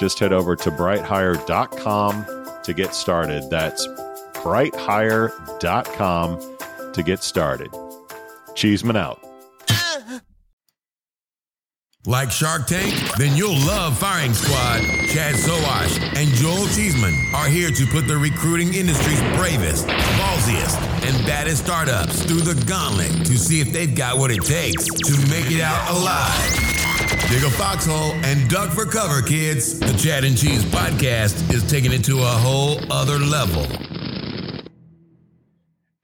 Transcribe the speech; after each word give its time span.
just 0.00 0.18
head 0.18 0.32
over 0.32 0.56
to 0.56 0.70
brighthire.com 0.70 2.24
to 2.64 2.72
get 2.72 2.94
started. 2.94 3.50
That's 3.50 3.86
brighthire.com 4.36 6.92
to 6.94 7.02
get 7.02 7.22
started. 7.22 7.68
Cheeseman 8.54 8.96
out. 8.96 9.22
Like 12.06 12.30
Shark 12.30 12.66
Tank? 12.66 12.94
Then 13.18 13.36
you'll 13.36 13.58
love 13.66 13.98
Firing 13.98 14.32
Squad. 14.32 14.80
Chad 15.08 15.34
Sowash 15.34 16.00
and 16.16 16.30
Joel 16.30 16.66
Cheeseman 16.68 17.14
are 17.34 17.46
here 17.46 17.68
to 17.68 17.86
put 17.88 18.08
the 18.08 18.16
recruiting 18.16 18.72
industry's 18.72 19.20
bravest, 19.36 19.86
ballsiest, 19.86 20.80
and 21.06 21.26
baddest 21.26 21.62
startups 21.62 22.22
through 22.22 22.40
the 22.40 22.54
gauntlet 22.66 23.26
to 23.26 23.36
see 23.36 23.60
if 23.60 23.70
they've 23.70 23.94
got 23.94 24.16
what 24.16 24.30
it 24.30 24.42
takes 24.44 24.86
to 24.86 25.12
make 25.28 25.50
it 25.50 25.60
out 25.60 25.90
alive. 25.90 26.79
Dig 27.10 27.42
a 27.42 27.50
foxhole 27.50 28.12
and 28.24 28.48
duck 28.48 28.70
for 28.70 28.84
cover, 28.84 29.20
kids. 29.20 29.80
The 29.80 29.92
Chad 29.98 30.22
and 30.22 30.38
Cheese 30.38 30.64
podcast 30.66 31.52
is 31.52 31.68
taking 31.68 31.92
it 31.92 32.04
to 32.04 32.18
a 32.18 32.24
whole 32.24 32.78
other 32.92 33.18
level. 33.18 33.66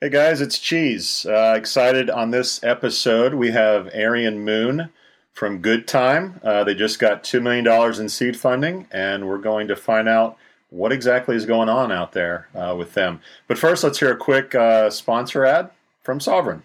Hey 0.01 0.09
guys, 0.11 0.41
it's 0.41 0.59
Cheese. 0.59 1.25
Uh, 1.25 1.55
excited 1.57 2.11
on 2.11 2.33
this 2.33 2.63
episode. 2.65 3.35
We 3.35 3.53
have 3.53 3.87
Ahryun 3.93 4.39
Moon 4.39 4.91
from 5.33 5.63
GoodTime. 5.63 6.45
Uh, 6.45 6.65
they 6.65 6.75
just 6.75 6.99
got 6.99 7.23
$2 7.23 7.41
million 7.41 8.01
in 8.01 8.09
seed 8.09 8.37
funding, 8.37 8.89
and 8.91 9.29
we're 9.29 9.39
going 9.39 9.69
to 9.69 9.77
find 9.77 10.09
out 10.09 10.37
what 10.71 10.91
exactly 10.91 11.37
is 11.37 11.47
going 11.47 11.69
on 11.69 11.93
out 11.93 12.13
there 12.13 12.49
uh, 12.53 12.75
with 12.77 12.95
them. 12.95 13.21
But 13.47 13.59
first, 13.59 13.85
let's 13.85 14.01
hear 14.01 14.11
a 14.11 14.17
quick 14.17 14.57
uh, 14.57 14.91
sponsor 14.91 15.45
ad 15.45 15.71
from 16.03 16.19
Sovren 16.19 16.63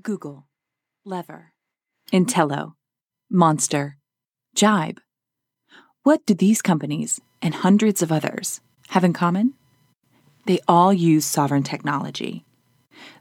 Google, 0.00 0.46
Lever, 1.04 1.52
Entelo. 2.12 2.74
Monster, 3.30 3.96
Jibe. 4.54 5.00
What 6.04 6.24
do 6.26 6.34
these 6.34 6.62
companies 6.62 7.20
and 7.42 7.56
hundreds 7.56 8.00
of 8.00 8.12
others 8.12 8.60
have 8.90 9.02
in 9.02 9.12
common? 9.12 9.54
They 10.46 10.60
all 10.68 10.92
use 10.92 11.26
Sovren 11.26 11.64
technology. 11.64 12.44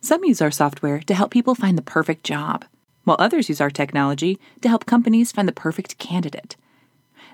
Some 0.01 0.23
use 0.23 0.43
our 0.43 0.51
software 0.51 0.99
to 0.99 1.15
help 1.15 1.31
people 1.31 1.55
find 1.55 1.75
the 1.75 1.81
perfect 1.81 2.23
job, 2.23 2.65
while 3.03 3.17
others 3.19 3.49
use 3.49 3.59
our 3.59 3.71
technology 3.71 4.39
to 4.61 4.69
help 4.69 4.85
companies 4.85 5.31
find 5.31 5.47
the 5.47 5.51
perfect 5.51 5.97
candidate. 5.97 6.55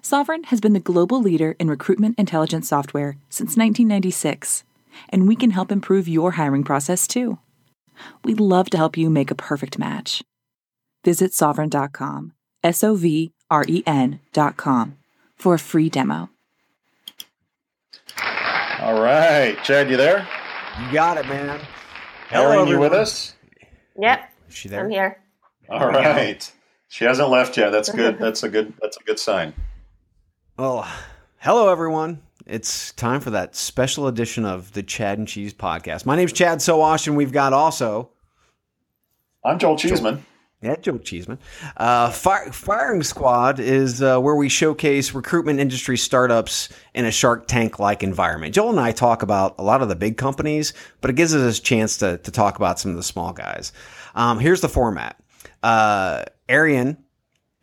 Sovren 0.01 0.45
has 0.45 0.61
been 0.61 0.73
the 0.73 0.79
global 0.79 1.21
leader 1.21 1.57
in 1.59 1.69
recruitment 1.69 2.17
intelligence 2.17 2.69
software 2.69 3.17
since 3.29 3.57
1996, 3.57 4.63
and 5.09 5.27
we 5.27 5.35
can 5.35 5.51
help 5.51 5.73
improve 5.73 6.07
your 6.07 6.31
hiring 6.31 6.63
process 6.63 7.05
too. 7.05 7.37
We'd 8.23 8.39
love 8.39 8.69
to 8.69 8.77
help 8.77 8.95
you 8.95 9.09
make 9.09 9.29
a 9.29 9.35
perfect 9.35 9.77
match. 9.77 10.23
Visit 11.03 11.33
sovren.com 12.63 12.69
S 12.69 12.83
O 12.83 12.95
V 12.95 13.31
R 13.49 13.65
E 13.67 13.83
N 13.85 14.19
dot 14.33 14.57
com 14.57 14.97
for 15.35 15.53
a 15.53 15.59
free 15.59 15.89
demo. 15.89 16.29
All 18.79 19.01
right. 19.01 19.57
Chad, 19.63 19.89
you 19.89 19.97
there? 19.97 20.27
You 20.79 20.91
got 20.93 21.17
it, 21.17 21.27
man. 21.27 21.59
Hello, 22.29 22.51
Erin, 22.51 22.67
you 22.67 22.79
with 22.79 22.93
us? 22.93 23.35
Yep. 23.99 24.29
Is 24.49 24.55
she 24.55 24.69
there? 24.69 24.83
I'm 24.85 24.89
here. 24.89 25.19
All 25.69 25.87
right. 25.87 26.51
She 26.87 27.05
hasn't 27.05 27.29
left 27.29 27.57
yet. 27.57 27.71
That's 27.71 27.89
good. 27.89 28.17
That's 28.19 28.43
a 28.43 28.49
good 28.49 28.73
that's 28.81 28.97
a 28.97 29.03
good 29.03 29.19
sign. 29.19 29.53
Well, 30.57 30.87
hello 31.39 31.69
everyone. 31.69 32.21
It's 32.45 32.91
time 32.93 33.21
for 33.21 33.29
that 33.29 33.55
special 33.55 34.07
edition 34.07 34.45
of 34.45 34.73
the 34.73 34.83
Chad 34.83 35.17
and 35.17 35.27
Cheese 35.27 35.53
podcast. 35.53 36.05
My 36.05 36.15
name's 36.15 36.33
Chad 36.33 36.57
Sowash, 36.57 37.07
and 37.07 37.15
we've 37.15 37.31
got 37.31 37.53
also 37.53 38.09
I'm 39.45 39.57
Joel 39.57 39.77
Cheeseman. 39.77 40.25
Yeah, 40.61 40.75
Joe 40.75 40.99
Cheeseman. 40.99 41.39
Uh, 41.75 42.11
Firing 42.11 43.01
Squad 43.01 43.59
is 43.59 43.99
uh, 44.03 44.19
where 44.19 44.35
we 44.35 44.47
showcase 44.47 45.11
recruitment 45.11 45.59
industry 45.59 45.97
startups 45.97 46.69
in 46.93 47.05
a 47.05 47.11
Shark 47.11 47.47
Tank 47.47 47.79
like 47.79 48.03
environment. 48.03 48.53
Joel 48.53 48.69
and 48.69 48.79
I 48.79 48.91
talk 48.91 49.23
about 49.23 49.55
a 49.57 49.63
lot 49.63 49.81
of 49.81 49.89
the 49.89 49.95
big 49.95 50.17
companies, 50.17 50.73
but 51.01 51.09
it 51.09 51.15
gives 51.15 51.33
us 51.33 51.57
a 51.57 51.61
chance 51.61 51.97
to, 51.97 52.19
to 52.19 52.31
talk 52.31 52.57
about 52.57 52.79
some 52.79 52.91
of 52.91 52.97
the 52.97 53.03
small 53.03 53.33
guys. 53.33 53.73
Um, 54.13 54.37
here's 54.37 54.61
the 54.61 54.69
format 54.69 55.19
uh, 55.63 56.25
Ahryun 56.47 56.97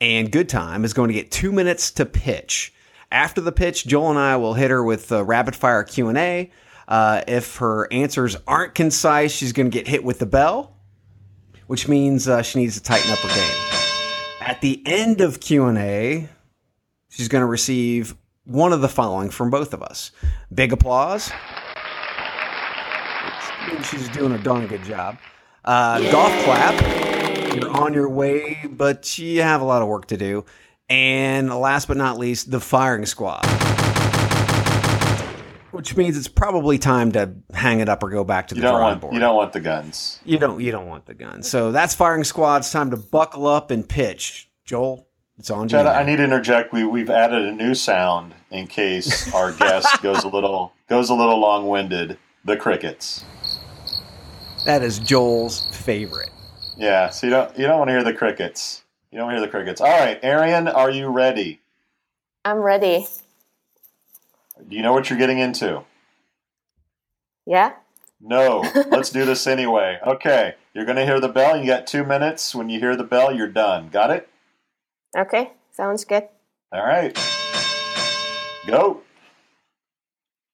and 0.01 0.33
GoodTime 0.33 0.85
is 0.85 0.93
going 0.93 1.09
to 1.09 1.15
get 1.15 1.31
two 1.31 1.53
minutes 1.53 1.93
to 1.93 2.05
pitch. 2.05 2.75
After 3.13 3.41
the 3.41 3.53
pitch, 3.53 3.87
Joel 3.87 4.11
and 4.11 4.19
I 4.19 4.37
will 4.37 4.55
hit 4.55 4.73
her 4.73 4.83
with 4.83 5.13
a 5.13 5.23
rapid 5.23 5.55
fire 5.55 5.85
Q&A. 5.85 6.51
Uh, 6.89 7.23
if 7.29 7.57
her 7.59 7.91
answers 7.93 8.37
aren't 8.47 8.75
concise, 8.75 9.31
she's 9.31 9.53
going 9.53 9.71
to 9.71 9.77
get 9.77 9.87
hit 9.87 10.03
with 10.03 10.19
the 10.19 10.27
bell 10.27 10.78
which 11.69 11.87
means 11.87 12.27
uh, 12.27 12.43
she 12.43 12.59
needs 12.59 12.75
to 12.75 12.83
tighten 12.83 13.11
up 13.13 13.19
her 13.21 13.29
game. 13.29 13.57
At 14.41 14.61
the 14.61 14.83
end 14.85 15.21
of 15.21 15.39
Q&A, 15.39 16.29
she's 17.11 17.29
going 17.29 17.43
to 17.43 17.47
receive 17.47 18.17
one 18.45 18.73
of 18.73 18.81
the 18.81 18.89
following 18.89 19.31
from 19.31 19.51
both 19.51 19.73
of 19.73 19.83
us. 19.83 20.11
Big 20.53 20.73
applause. 20.73 21.31
She's 23.85 24.09
doing 24.09 24.33
a 24.33 24.39
darn 24.39 24.67
good 24.67 24.83
job. 24.83 25.19
Uh. 25.65 26.01
Golf 26.11 26.33
clap. 26.45 27.55
You're 27.55 27.71
on 27.71 27.93
your 27.93 28.09
way, 28.09 28.65
but 28.69 29.19
you 29.19 29.43
have 29.43 29.61
a 29.61 29.65
lot 29.65 29.83
of 29.83 29.89
work 29.89 30.07
to 30.07 30.17
do. 30.17 30.45
And 30.89 31.55
last 31.55 31.87
but 31.87 31.99
not 31.99 32.19
least, 32.19 32.51
the 32.51 32.61
firing 32.61 33.05
squad 33.05 33.45
which 35.79 35.97
means 35.97 36.17
it's 36.17 36.27
probably 36.27 36.77
time 36.77 37.13
to 37.13 37.33
hang 37.55 37.79
it 37.79 37.89
up 37.89 38.03
or 38.03 38.11
go 38.11 38.25
back 38.25 38.49
to 38.49 38.55
the 38.57 38.63
drawing 38.63 38.83
want, 38.83 39.01
board. 39.01 39.15
You 39.15 39.21
don't 39.21 39.37
want 39.37 39.53
the 39.53 39.61
guns. 39.61 40.19
You 40.25 40.37
don't. 40.37 40.61
You 40.61 40.73
don't 40.73 40.89
want 40.89 41.07
the 41.07 41.15
guns. 41.15 41.49
So 41.49 41.71
that's 41.71 41.95
firing 41.95 42.25
squad. 42.25 42.57
It's 42.57 42.73
time 42.73 42.91
to 42.91 42.97
buckle 42.97 43.47
up 43.47 43.71
and 43.71 43.89
pitch. 43.89 44.51
Joel, 44.65 45.07
it's 45.39 45.51
on. 45.51 45.69
Chad, 45.69 45.87
I 45.87 46.03
need 46.03 46.17
to 46.17 46.25
interject. 46.25 46.73
We 46.73 46.83
we've 46.83 47.09
added 47.09 47.45
a 47.45 47.53
new 47.53 47.77
sound 47.77 48.35
in 48.51 48.67
case 48.67 49.33
our 49.33 49.53
guest 49.53 49.87
goes 50.03 50.25
a 50.25 50.29
little 50.29 50.73
goes 50.89 51.11
a 51.11 51.15
little 51.15 51.39
long 51.39 51.69
winded. 51.69 52.19
The 52.45 52.57
crickets. 52.57 53.25
That 54.67 54.83
is 54.83 54.99
Joel's 54.99 55.65
favorite. 55.77 56.31
Yeah. 56.77 57.11
So 57.11 57.29
you 57.29 57.31
don't 57.31 57.57
you 57.57 57.69
don't 57.69 57.79
want 57.79 57.87
to 57.87 57.93
hear 57.93 58.03
the 58.03 58.15
crickets. 58.15 58.83
You 59.13 59.19
don't 59.19 59.31
hear 59.31 59.41
the 59.41 59.47
crickets. 59.47 59.81
All 59.81 59.87
right, 59.87 60.21
Ahryun, 60.23 60.75
are 60.75 60.91
you 60.91 61.07
ready? 61.07 61.61
I'm 62.45 62.59
ready. 62.59 63.07
Do 64.67 64.77
you 64.77 64.83
know 64.83 64.93
what 64.93 65.11
you're 65.11 65.19
getting 65.19 65.39
into? 65.39 65.83
Yeah. 67.47 67.73
No. 68.21 68.61
Let's 68.91 69.11
do 69.11 69.25
this 69.25 69.47
anyway. 69.47 69.99
Okay. 70.07 70.55
You're 70.75 70.85
going 70.85 70.97
to 70.97 71.05
hear 71.05 71.21
the 71.21 71.29
bell. 71.29 71.57
You 71.59 71.67
got 71.67 71.87
two 71.87 72.05
minutes. 72.05 72.55
When 72.55 72.69
you 72.69 72.79
hear 72.81 72.97
the 72.97 73.05
bell, 73.05 73.35
you're 73.35 73.49
done. 73.49 73.89
Got 73.89 74.11
it? 74.11 74.29
Okay. 75.17 75.53
Sounds 75.73 76.05
good. 76.05 76.29
All 76.73 76.85
right. 76.85 77.17
Go. 78.67 79.03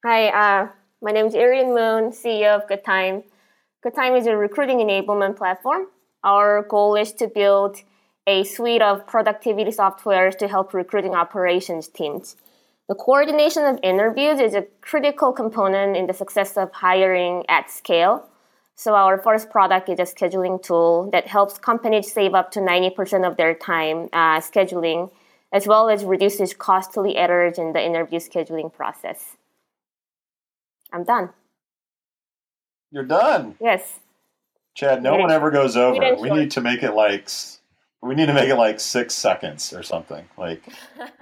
Hi. 0.05 0.29
Uh, 0.29 0.69
my 1.03 1.11
name 1.11 1.27
is 1.27 1.35
Ahryun 1.35 1.75
Moon, 1.75 2.13
CEO 2.13 2.57
of 2.57 2.69
GoodTime. 2.69 3.25
Good 3.83 3.95
Time 3.95 4.15
is 4.15 4.27
a 4.27 4.37
recruiting 4.37 4.79
enablement 4.79 5.37
platform. 5.37 5.87
Our 6.23 6.63
goal 6.63 6.95
is 6.95 7.13
to 7.15 7.29
build 7.29 7.77
a 8.27 8.45
suite 8.45 8.81
of 8.81 9.07
productivity 9.07 9.71
softwares 9.71 10.39
to 10.39 10.49
help 10.49 10.73
recruiting 10.73 11.15
operations 11.15 11.89
teams. 11.89 12.37
The 12.87 12.95
coordination 12.95 13.65
of 13.65 13.79
interviews 13.83 14.39
is 14.41 14.55
a 14.55 14.67
critical 14.83 15.33
component 15.33 15.97
in 15.97 16.07
the 16.07 16.13
success 16.13 16.59
of 16.59 16.71
hiring 16.73 17.45
at 17.49 17.71
scale. 17.71 18.29
So 18.75 18.95
our 18.95 19.17
first 19.17 19.49
product 19.49 19.89
is 19.89 19.99
a 19.99 20.03
scheduling 20.03 20.63
tool 20.63 21.09
that 21.13 21.27
helps 21.27 21.57
companies 21.57 22.13
save 22.13 22.35
up 22.35 22.51
to 22.53 22.61
90% 22.61 23.27
of 23.27 23.39
their 23.39 23.55
time 23.55 24.11
uh, 24.13 24.41
scheduling, 24.41 25.11
as 25.51 25.67
well 25.67 25.89
as 25.89 26.05
reduces 26.05 26.53
costly 26.53 27.17
errors 27.17 27.57
in 27.57 27.73
the 27.73 27.83
interview 27.83 28.19
scheduling 28.19 28.71
process. 28.71 29.37
I'm 30.93 31.05
done. 31.05 31.31
You're 32.91 33.05
done. 33.05 33.57
Yes. 33.61 34.01
Chad, 34.75 35.03
no 35.03 35.17
one 35.17 35.31
ever 35.31 35.51
goes 35.51 35.77
over. 35.77 36.17
We 36.21 36.31
need 36.31 36.51
to 36.53 36.61
make 36.61 36.83
it 36.83 36.93
like 36.93 37.31
we 38.05 38.15
need 38.15 38.27
to 38.27 38.35
make 38.35 38.49
it 38.49 38.57
like 38.57 38.79
six 38.79 39.15
seconds 39.15 39.73
or 39.73 39.83
something. 39.83 40.25
Like 40.37 40.63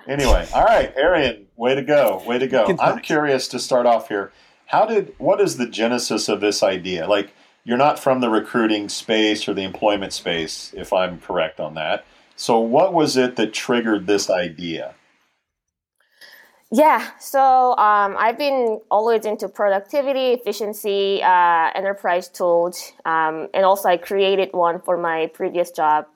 anyway, 0.08 0.46
all 0.54 0.64
right, 0.64 0.94
Ahryun, 0.96 1.44
way 1.56 1.74
to 1.74 1.82
go, 1.82 2.22
way 2.26 2.38
to 2.38 2.46
go. 2.46 2.76
I'm 2.80 2.98
curious 2.98 3.48
to 3.48 3.58
start 3.58 3.86
off 3.86 4.08
here. 4.08 4.32
How 4.66 4.86
did 4.86 5.14
what 5.18 5.40
is 5.40 5.56
the 5.56 5.66
genesis 5.66 6.28
of 6.28 6.40
this 6.40 6.62
idea? 6.62 7.06
Like 7.06 7.32
you're 7.64 7.78
not 7.78 7.98
from 7.98 8.20
the 8.20 8.28
recruiting 8.28 8.88
space 8.88 9.48
or 9.48 9.54
the 9.54 9.62
employment 9.62 10.12
space, 10.12 10.72
if 10.76 10.92
I'm 10.92 11.20
correct 11.20 11.60
on 11.60 11.74
that. 11.74 12.04
So 12.34 12.58
what 12.58 12.92
was 12.92 13.16
it 13.16 13.36
that 13.36 13.52
triggered 13.52 14.06
this 14.06 14.28
idea? 14.28 14.94
Yeah, 16.74 17.10
so 17.20 17.76
um, 17.76 18.16
I've 18.18 18.38
been 18.38 18.80
always 18.90 19.26
into 19.26 19.46
productivity, 19.46 20.32
efficiency, 20.32 21.22
uh, 21.22 21.70
enterprise 21.74 22.28
tools, 22.28 22.94
um, 23.04 23.48
and 23.52 23.66
also 23.66 23.90
I 23.90 23.98
created 23.98 24.48
one 24.52 24.80
for 24.80 24.96
my 24.96 25.26
previous 25.34 25.70
job. 25.70 26.06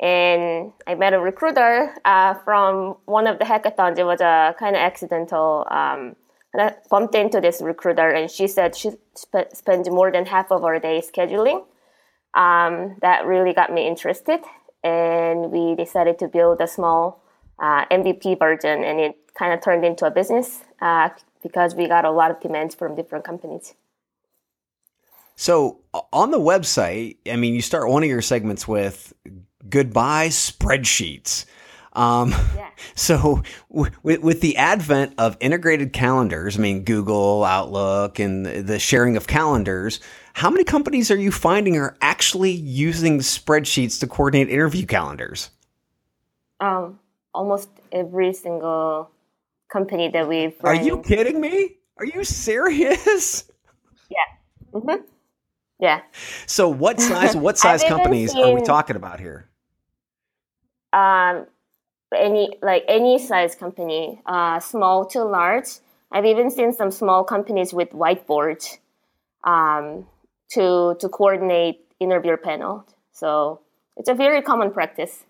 And 0.00 0.72
I 0.86 0.94
met 0.94 1.14
a 1.14 1.20
recruiter 1.20 1.94
uh, 2.04 2.34
from 2.44 2.96
one 3.04 3.26
of 3.26 3.38
the 3.38 3.44
hackathons. 3.44 3.98
It 3.98 4.04
was 4.04 4.20
a 4.20 4.54
kind 4.58 4.74
of 4.74 4.80
accidental. 4.80 5.66
Um, 5.70 6.16
and 6.52 6.62
I 6.62 6.74
bumped 6.90 7.14
into 7.14 7.40
this 7.40 7.60
recruiter, 7.60 8.08
and 8.10 8.30
she 8.30 8.46
said 8.46 8.76
she 8.76 8.92
sp- 9.18 9.50
spends 9.52 9.90
more 9.90 10.12
than 10.12 10.26
half 10.26 10.50
of 10.52 10.62
her 10.62 10.78
day 10.78 11.00
scheduling. 11.00 11.64
Um, 12.34 12.96
that 13.02 13.26
really 13.26 13.52
got 13.52 13.72
me 13.72 13.86
interested, 13.86 14.40
and 14.82 15.50
we 15.50 15.74
decided 15.74 16.18
to 16.20 16.28
build 16.28 16.60
a 16.60 16.66
small 16.66 17.22
uh, 17.58 17.86
MVP 17.86 18.38
version, 18.38 18.84
and 18.84 19.00
it 19.00 19.16
kind 19.34 19.52
of 19.52 19.62
turned 19.62 19.84
into 19.84 20.06
a 20.06 20.10
business 20.10 20.62
uh, 20.80 21.08
because 21.42 21.74
we 21.74 21.88
got 21.88 22.04
a 22.04 22.10
lot 22.10 22.30
of 22.30 22.40
demands 22.40 22.74
from 22.74 22.94
different 22.94 23.24
companies. 23.24 23.74
So 25.36 25.80
on 26.12 26.30
the 26.30 26.38
website, 26.38 27.16
I 27.28 27.36
mean, 27.36 27.54
you 27.54 27.62
start 27.62 27.88
one 27.88 28.02
of 28.04 28.08
your 28.08 28.22
segments 28.22 28.68
with 28.68 29.12
goodbye 29.68 30.28
spreadsheets. 30.28 31.46
Um, 31.92 32.30
Yeah. 32.56 32.70
So 32.96 33.42
w- 33.72 33.90
with, 34.02 34.40
the 34.40 34.56
advent 34.56 35.14
of 35.16 35.36
integrated 35.40 35.92
calendars, 35.92 36.58
I 36.58 36.60
mean, 36.60 36.84
Google, 36.84 37.44
Outlook, 37.44 38.18
and 38.18 38.44
the 38.44 38.78
sharing 38.78 39.16
of 39.16 39.26
calendars, 39.26 40.00
how 40.34 40.50
many 40.50 40.64
companies 40.64 41.10
are 41.10 41.16
you 41.16 41.32
finding 41.32 41.76
are 41.78 41.96
actually 42.02 42.50
using 42.50 43.20
spreadsheets 43.20 44.00
to 44.00 44.06
coordinate 44.06 44.48
interview 44.50 44.86
calendars? 44.86 45.50
Um, 46.60 46.98
almost 47.32 47.68
every 47.92 48.32
single 48.32 49.10
company 49.72 50.08
that 50.10 50.28
we've 50.28 50.54
Are 50.62 50.74
you 50.74 50.98
kidding 50.98 51.40
me? 51.40 51.76
Are 51.98 52.04
you 52.04 52.24
serious? 52.24 53.44
Yeah. 54.10 54.78
Mhm. 54.80 55.04
Yeah. 55.80 56.02
So 56.46 56.68
what 56.68 57.00
size 57.00 57.36
what 57.36 57.56
size 57.64 57.82
companies 57.84 58.34
are 58.34 58.52
we 58.52 58.62
talking 58.62 58.96
about 58.96 59.20
here? 59.20 59.48
Um, 60.94 61.46
any 62.16 62.56
like 62.62 62.84
any 62.88 63.18
size 63.18 63.54
company, 63.54 64.22
uh, 64.26 64.60
small 64.60 65.04
to 65.06 65.24
large. 65.24 65.68
I've 66.12 66.26
even 66.26 66.50
seen 66.50 66.72
some 66.72 66.90
small 66.90 67.24
companies 67.24 67.74
with 67.74 67.90
whiteboards 67.90 68.78
um, 69.42 70.06
to 70.52 70.96
to 71.00 71.08
coordinate 71.08 71.80
interview 72.00 72.36
panel. 72.36 72.86
So 73.12 73.60
it's 73.96 74.08
a 74.08 74.14
very 74.14 74.42
common 74.42 74.70
practice. 74.70 75.24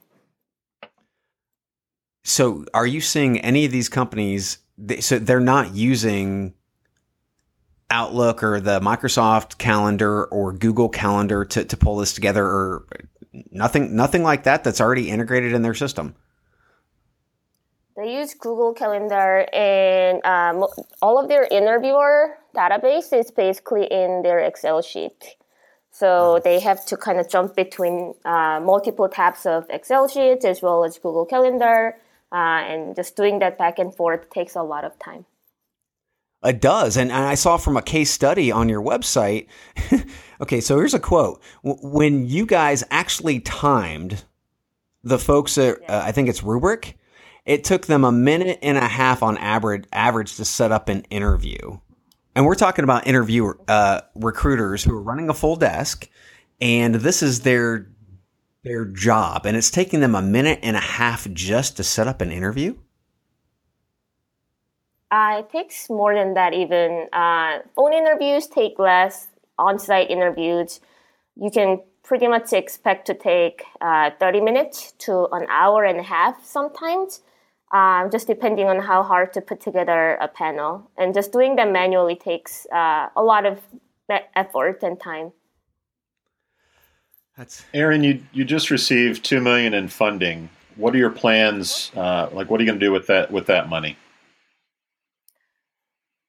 So, 2.26 2.64
are 2.72 2.87
you 2.87 3.00
seeing 3.00 3.38
any 3.40 3.67
of 3.67 3.72
these 3.72 3.88
companies? 3.88 4.58
So 5.00 5.19
they're 5.19 5.40
not 5.40 5.75
using 5.75 6.55
Outlook 7.90 8.43
or 8.43 8.60
the 8.60 8.81
Microsoft 8.81 9.58
Calendar 9.58 10.25
or 10.25 10.52
Google 10.52 10.88
Calendar 10.88 11.44
to, 11.44 11.64
to 11.64 11.76
pull 11.76 11.96
this 11.96 12.14
together, 12.14 12.44
or 12.44 12.87
nothing, 13.50 13.96
nothing 13.96 14.22
like 14.22 14.44
that. 14.44 14.64
That's 14.64 14.81
already 14.81 15.10
integrated 15.10 15.52
in 15.52 15.62
their 15.62 15.75
system. 15.75 16.14
They 17.96 18.16
use 18.16 18.34
Google 18.34 18.75
Calendar, 18.75 19.46
and 19.52 20.25
um, 20.26 20.66
all 21.00 21.22
of 21.22 21.28
their 21.28 21.46
interviewer 21.48 22.36
database 22.54 23.12
is 23.12 23.31
basically 23.31 23.84
in 23.84 24.22
their 24.25 24.40
Excel 24.40 24.82
sheet. 24.82 25.36
So 25.92 26.40
they 26.42 26.58
have 26.58 26.84
to 26.86 26.96
kind 26.96 27.20
of 27.20 27.28
jump 27.28 27.54
between 27.54 28.14
uh, 28.25 28.58
multiple 28.60 29.08
tabs 29.08 29.46
of 29.46 29.66
Excel 29.70 30.08
sheets 30.08 30.44
as 30.44 30.60
well 30.60 30.84
as 30.84 30.98
Google 30.98 31.25
Calendar, 31.25 31.96
uh, 32.32 32.66
and 32.66 32.96
just 32.96 33.14
doing 33.14 33.38
that 33.38 33.58
back 33.58 33.78
and 33.78 33.94
forth 33.94 34.28
takes 34.28 34.56
a 34.56 34.62
lot 34.62 34.84
of 34.84 34.98
time. 34.98 35.25
It 36.44 36.61
does, 36.61 36.99
and, 36.99 37.11
and 37.11 37.25
I 37.25 37.37
saw 37.37 37.56
from 37.56 37.79
a 37.79 37.82
case 37.82 38.11
study 38.11 38.52
on 38.52 38.69
your 38.69 38.82
website. 38.82 39.46
okay, 40.43 40.61
so 40.61 40.76
here's 40.76 40.93
a 40.93 41.00
quote: 41.00 41.41
When 41.62 42.26
you 42.26 42.44
guys 42.44 42.85
actually 42.91 43.41
timed 43.41 44.25
the 45.02 45.19
folks 45.19 45.56
at 45.56 45.79
uh, 45.88 46.02
I 46.05 46.12
think 46.12 46.29
it's 46.29 46.43
Rubrik, 46.43 46.94
it 47.46 47.64
took 47.64 47.87
them 47.87 48.05
a 48.05 48.12
minute 48.12 48.58
and 48.62 48.76
a 48.76 48.87
half 48.87 49.23
on 49.23 49.38
average 49.38 49.85
average 49.91 50.37
to 50.37 50.44
set 50.44 50.70
up 50.70 50.91
an 50.91 51.02
interview. 51.11 51.79
And 52.35 52.44
we're 52.44 52.56
talking 52.56 52.85
about 52.85 53.06
interview 53.06 53.52
uh, 53.69 54.02
recruiters 54.14 54.82
who 54.82 54.94
are 54.94 55.02
running 55.02 55.31
a 55.31 55.35
full 55.35 55.56
desk, 55.56 56.08
and 56.61 56.96
this 56.96 57.23
is 57.23 57.41
their 57.41 57.88
their 58.64 58.85
job, 58.85 59.46
and 59.46 59.56
it's 59.56 59.70
taking 59.70 60.00
them 60.00 60.14
a 60.14 60.23
minute 60.23 60.58
and 60.62 60.76
a 60.76 60.81
half 60.81 61.26
just 61.32 61.76
to 61.79 61.85
set 61.85 62.06
up 62.06 62.20
an 62.20 62.31
interview. 62.31 62.75
Uh, 65.10 65.36
it 65.40 65.50
takes 65.50 65.88
more 65.88 66.14
than 66.14 66.34
that 66.34 66.52
even. 66.52 67.08
Uh, 67.12 67.58
phone 67.74 67.92
interviews 67.92 68.46
take 68.46 68.78
less, 68.78 69.28
on-site 69.58 70.10
interviews, 70.10 70.80
you 71.36 71.50
can 71.50 71.80
pretty 72.02 72.28
much 72.28 72.52
expect 72.52 73.06
to 73.06 73.14
take 73.14 73.64
uh, 73.80 74.10
30 74.18 74.40
minutes 74.40 74.92
to 74.98 75.26
an 75.32 75.46
hour 75.48 75.84
and 75.84 75.98
a 75.98 76.02
half 76.02 76.44
sometimes, 76.44 77.20
um, 77.72 78.10
just 78.10 78.26
depending 78.26 78.66
on 78.66 78.80
how 78.80 79.02
hard 79.02 79.32
to 79.32 79.40
put 79.40 79.60
together 79.60 80.14
a 80.20 80.28
panel. 80.28 80.90
And 80.98 81.14
just 81.14 81.32
doing 81.32 81.56
them 81.56 81.72
manually 81.72 82.16
takes 82.16 82.66
uh, 82.72 83.08
a 83.16 83.22
lot 83.22 83.46
of 83.46 83.60
effort 84.36 84.82
and 84.82 85.00
time. 85.00 85.32
That's 87.36 87.64
Aaron, 87.74 88.04
you 88.04 88.22
you 88.32 88.44
just 88.44 88.70
received 88.70 89.24
two 89.24 89.40
million 89.40 89.74
in 89.74 89.88
funding. 89.88 90.50
What 90.76 90.94
are 90.94 90.98
your 90.98 91.10
plans? 91.10 91.90
Uh, 91.96 92.28
like, 92.32 92.48
what 92.48 92.60
are 92.60 92.62
you 92.62 92.68
going 92.68 92.78
to 92.78 92.86
do 92.86 92.92
with 92.92 93.08
that 93.08 93.32
with 93.32 93.46
that 93.46 93.68
money? 93.68 93.96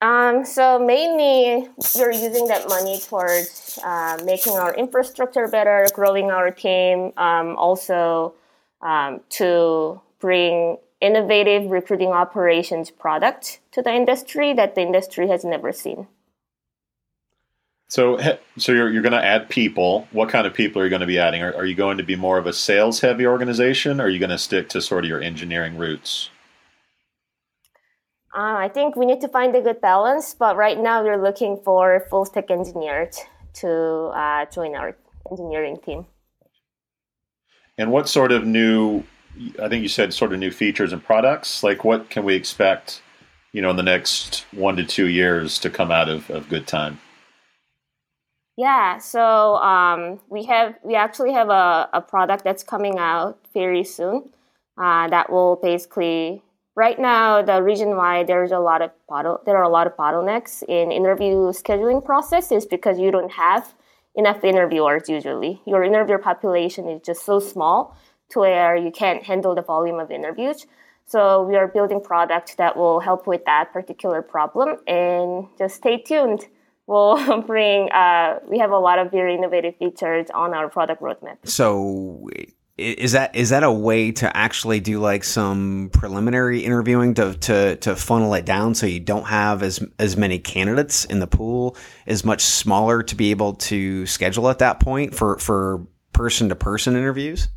Um, 0.02 0.46
so 0.46 0.78
mainly, 0.78 1.70
we're 1.96 2.12
using 2.12 2.48
that 2.48 2.68
money 2.68 3.00
towards 3.00 3.80
uh, 3.84 4.20
making 4.24 4.54
our 4.54 4.76
infrastructure 4.76 5.48
better, 5.48 5.88
growing 5.94 6.32
our 6.32 6.52
team, 6.52 7.14
um, 7.18 7.56
also 7.56 8.34
um, 8.82 9.22
to 9.30 10.02
bring 10.20 10.78
innovative 11.02 11.70
recruiting 11.70 12.10
operations 12.10 12.92
product 12.92 13.60
to 13.72 13.82
the 13.82 13.94
industry 13.94 14.54
that 14.54 14.76
the 14.76 14.82
industry 14.82 15.28
has 15.28 15.44
never 15.44 15.72
seen. 15.72 16.08
So, 17.88 18.20
so 18.58 18.72
you're 18.72 18.92
you're 18.92 19.04
going 19.04 19.14
to 19.14 19.24
add 19.24 19.50
people. 19.50 20.08
What 20.12 20.30
kind 20.30 20.48
of 20.48 20.54
people 20.54 20.82
are 20.82 20.86
you 20.86 20.90
going 20.90 21.02
to 21.02 21.08
be 21.08 21.20
adding? 21.20 21.42
Are, 21.44 21.54
are 21.56 21.66
you 21.66 21.76
going 21.76 21.98
to 21.98 22.04
be 22.04 22.16
more 22.16 22.38
of 22.38 22.48
a 22.48 22.54
sales 22.54 23.00
heavy 23.00 23.26
organization? 23.28 24.02
Or 24.02 24.06
are 24.06 24.10
you 24.10 24.20
going 24.20 24.32
to 24.32 24.38
stick 24.38 24.70
to 24.70 24.82
sort 24.82 25.06
of 25.06 25.10
your 25.10 25.22
engineering 25.22 25.78
roots? 25.78 26.30
Uh, 28.36 28.58
I 28.58 28.68
think 28.68 28.98
we 28.98 29.06
need 29.06 29.22
to 29.22 29.30
find 29.30 29.56
a 29.56 29.62
good 29.62 29.80
balance, 29.80 30.34
but 30.34 30.58
right 30.58 30.78
now 30.78 31.02
we're 31.02 31.22
looking 31.24 31.56
for 31.64 32.06
full 32.10 32.26
stack 32.26 32.52
engineers 32.52 33.22
to 33.54 34.12
uh, 34.14 34.46
join 34.48 34.76
our 34.76 34.98
engineering 35.32 35.78
team. 35.78 36.06
And 37.78 37.92
what 37.92 38.10
sort 38.10 38.34
of 38.34 38.46
new? 38.46 39.04
I 39.62 39.70
think 39.70 39.84
you 39.84 39.88
said 39.88 40.14
sort 40.14 40.34
of 40.34 40.40
new 40.40 40.52
features 40.52 40.92
and 40.92 41.02
products. 41.02 41.64
Like, 41.64 41.86
what 41.86 42.10
can 42.10 42.26
we 42.26 42.36
expect? 42.36 43.02
You 43.54 43.62
know, 43.62 43.70
in 43.70 43.78
the 43.78 43.84
next 43.84 44.46
one 44.52 44.76
to 44.76 44.84
two 44.84 45.08
years 45.08 45.58
to 45.60 45.70
come 45.70 45.90
out 45.90 46.10
of, 46.10 46.30
of 46.30 46.50
GoodTime. 46.50 46.98
Yeah, 48.58 48.98
so 48.98 49.56
um, 49.56 50.20
we 50.30 50.44
have 50.44 50.76
we 50.84 50.96
actually 50.96 51.32
have 51.32 51.50
a, 51.50 51.90
a 51.94 52.02
product 52.02 52.44
that's 52.44 52.64
coming 52.64 52.98
out 52.98 53.40
very 53.54 53.86
soon 53.86 54.30
uh, 54.78 55.08
that 55.08 55.32
will 55.32 55.56
basically 55.56 56.42
right 56.76 57.00
now 57.00 57.42
the 57.42 57.62
reason 57.62 57.96
why 57.96 58.24
there's 58.24 58.52
a 58.52 58.60
lot 58.60 58.82
of 58.82 58.92
bottle 59.08 59.40
there 59.46 59.58
are 59.58 59.64
a 59.64 59.70
lot 59.70 59.88
of 59.88 59.96
bottlenecks 59.96 60.64
in 60.64 60.92
interview 60.92 61.52
scheduling 61.52 62.04
process 62.04 62.52
is 62.52 62.66
because 62.66 63.00
you 63.00 63.12
don't 63.12 63.32
have 63.32 63.74
enough 64.16 64.44
interviewers 64.44 65.10
usually. 65.10 65.62
Your 65.66 65.84
interviewer 65.84 66.18
population 66.18 66.88
is 66.88 67.02
just 67.06 67.26
so 67.26 67.40
small 67.40 67.96
to 68.30 68.40
where 68.40 68.76
you 68.76 68.92
can't 68.92 69.24
handle 69.24 69.54
the 69.54 69.62
volume 69.62 70.00
of 70.00 70.10
interviews. 70.10 70.66
So 71.06 71.44
we 71.44 71.56
are 71.56 71.68
building 71.68 72.02
product 72.02 72.58
that 72.58 72.76
will 72.76 73.00
help 73.00 73.28
with 73.28 73.46
that 73.46 73.72
particular 73.72 74.22
problem. 74.22 74.78
And 74.88 75.48
just 75.58 75.76
stay 75.76 75.98
tuned. 75.98 76.48
We'll 76.88 77.42
bring 77.48 77.92
uh, 77.92 78.40
we 78.50 78.60
have 78.60 78.72
a 78.72 78.80
lot 78.80 79.00
of 79.00 79.12
very 79.12 79.36
innovative 79.36 79.76
features 79.78 80.28
on 80.34 80.54
our 80.54 80.70
product 80.70 81.02
roadmap. 81.02 81.38
So 81.44 82.28
is 82.78 83.14
that 83.14 83.34
is 83.36 83.52
that 83.52 83.64
a 83.64 83.72
way 83.72 84.12
to 84.12 84.36
actually 84.36 84.82
do 84.82 85.00
like 85.00 85.24
some 85.24 85.90
preliminary 85.94 86.66
interviewing 86.66 87.14
to 87.14 87.34
to 87.36 87.78
to 87.78 87.96
funnel 87.96 88.34
it 88.34 88.46
down 88.46 88.76
so 88.76 88.86
you 88.86 89.00
don't 89.00 89.28
have 89.28 89.64
as 89.64 89.80
as 89.98 90.18
many 90.18 90.40
candidates 90.40 91.06
in 91.06 91.20
the 91.20 91.28
pool 91.28 91.78
is 92.06 92.26
much 92.26 92.42
smaller 92.42 93.02
to 93.02 93.16
be 93.16 93.32
able 93.32 93.54
to 93.54 94.06
schedule 94.06 94.50
at 94.50 94.60
that 94.60 94.82
point 94.82 95.16
for 95.16 95.38
for 95.38 95.88
person 96.12 96.50
to 96.50 96.56
person 96.56 96.96
interviews? 96.98 97.48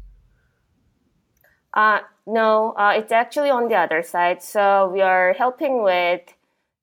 Uh, 1.75 1.99
no 2.27 2.73
uh, 2.79 2.93
it's 2.97 3.13
actually 3.13 3.51
on 3.51 3.69
the 3.69 3.75
other 3.75 4.03
side. 4.03 4.43
So 4.43 4.89
we 4.93 5.01
are 5.01 5.33
helping 5.33 5.83
with 5.83 6.21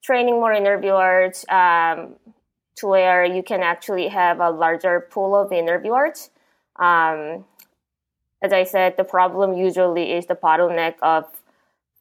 training 0.04 0.34
more 0.34 0.52
interviewers 0.52 1.46
um, 1.48 2.16
to 2.76 2.86
where 2.86 3.24
you 3.24 3.42
can 3.42 3.62
actually 3.62 4.08
have 4.08 4.40
a 4.40 4.50
larger 4.50 5.08
pool 5.10 5.34
of 5.34 5.52
interviewers. 5.52 6.28
Um, 6.78 7.46
as 8.42 8.52
I 8.52 8.64
said, 8.64 8.96
the 8.96 9.04
problem 9.04 9.54
usually 9.54 10.12
is 10.12 10.26
the 10.26 10.34
bottleneck 10.34 10.94
of 11.02 11.24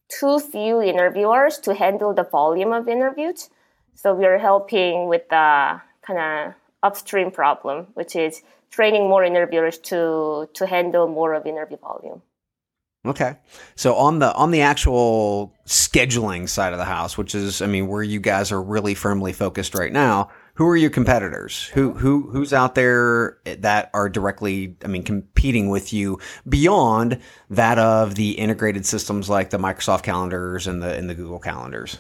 too 0.10 0.40
few 0.40 0.82
interviewers 0.82 1.58
to 1.60 1.74
handle 1.74 2.14
the 2.14 2.24
volume 2.24 2.74
of 2.74 2.88
interviews. 2.88 3.50
So 3.96 4.14
we 4.14 4.26
are 4.26 4.38
helping 4.38 5.08
with 5.08 5.28
the 5.30 5.82
kind 6.02 6.20
of 6.20 6.54
upstream 6.84 7.32
problem, 7.32 7.88
which 7.94 8.16
is 8.16 8.42
training 8.70 9.08
more 9.08 9.24
interviewers 9.24 9.78
to 9.78 10.50
to 10.54 10.66
handle 10.68 11.08
more 11.08 11.34
of 11.34 11.46
interview 11.46 11.78
volume. 11.78 12.22
Okay. 13.06 13.38
So 13.76 13.96
on 13.96 14.20
the 14.20 14.34
on 14.34 14.52
the 14.52 14.62
actual 14.62 15.54
scheduling 15.66 16.50
side 16.50 16.74
of 16.74 16.80
the 16.80 16.86
house, 16.86 17.18
which 17.18 17.36
is 17.36 17.62
I 17.62 17.68
mean 17.68 17.88
where 17.88 18.04
you 18.04 18.20
guys 18.20 18.52
are 18.52 18.62
really 18.62 18.96
firmly 18.96 19.34
focused 19.34 19.76
right 19.76 19.92
now, 19.92 20.30
who 20.56 20.66
are 20.68 20.76
your 20.78 20.90
competitors? 20.90 21.66
Who 21.74 21.92
who 21.94 22.30
who's 22.30 22.54
out 22.54 22.76
there 22.76 23.40
that 23.46 23.90
are 23.94 24.10
directly, 24.10 24.78
I 24.84 24.88
mean, 24.88 25.04
competing 25.04 25.70
with 25.70 25.92
you 25.92 26.18
beyond 26.48 27.20
that 27.50 27.78
of 27.78 28.16
the 28.16 28.32
integrated 28.32 28.86
systems 28.86 29.30
like 29.30 29.50
the 29.50 29.58
Microsoft 29.58 30.04
calendars 30.04 30.66
and 30.66 30.82
the 30.82 30.96
and 30.96 31.10
the 31.10 31.14
Google 31.14 31.40
calendars? 31.40 31.98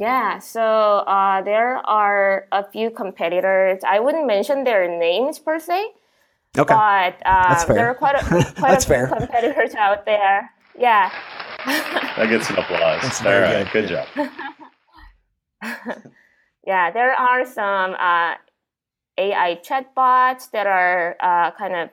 Yeah, 0.00 0.38
so 0.38 0.62
uh, 0.62 1.42
there 1.42 1.76
are 1.78 2.46
a 2.52 2.68
few 2.70 2.90
competitors. 2.90 3.80
I 3.86 4.00
wouldn't 4.00 4.26
mention 4.26 4.64
their 4.64 4.88
names 4.88 5.38
per 5.38 5.58
se, 5.60 5.92
okay. 6.56 6.74
but 6.74 7.22
uh, 7.24 7.64
there 7.66 7.88
are 7.88 7.94
quite 7.94 8.16
a, 8.16 8.52
quite 8.58 8.78
a 8.78 8.80
few 8.80 8.94
fair. 8.94 9.06
competitors 9.08 9.74
out 9.74 10.04
there. 10.04 10.50
Yeah. 10.76 11.10
that 11.66 12.28
gets 12.28 12.50
an 12.50 12.58
applause. 12.58 13.02
That's 13.02 13.24
All 13.24 13.40
right, 13.40 13.66
good, 13.72 13.88
good 13.88 14.06
job. 15.64 16.02
yeah, 16.68 16.90
there 16.90 17.14
are 17.14 17.46
some 17.46 17.94
uh, 17.94 18.34
AI 19.16 19.58
chatbots 19.64 20.50
that 20.50 20.66
are 20.66 21.16
uh, 21.18 21.50
kind 21.52 21.74
of 21.74 21.88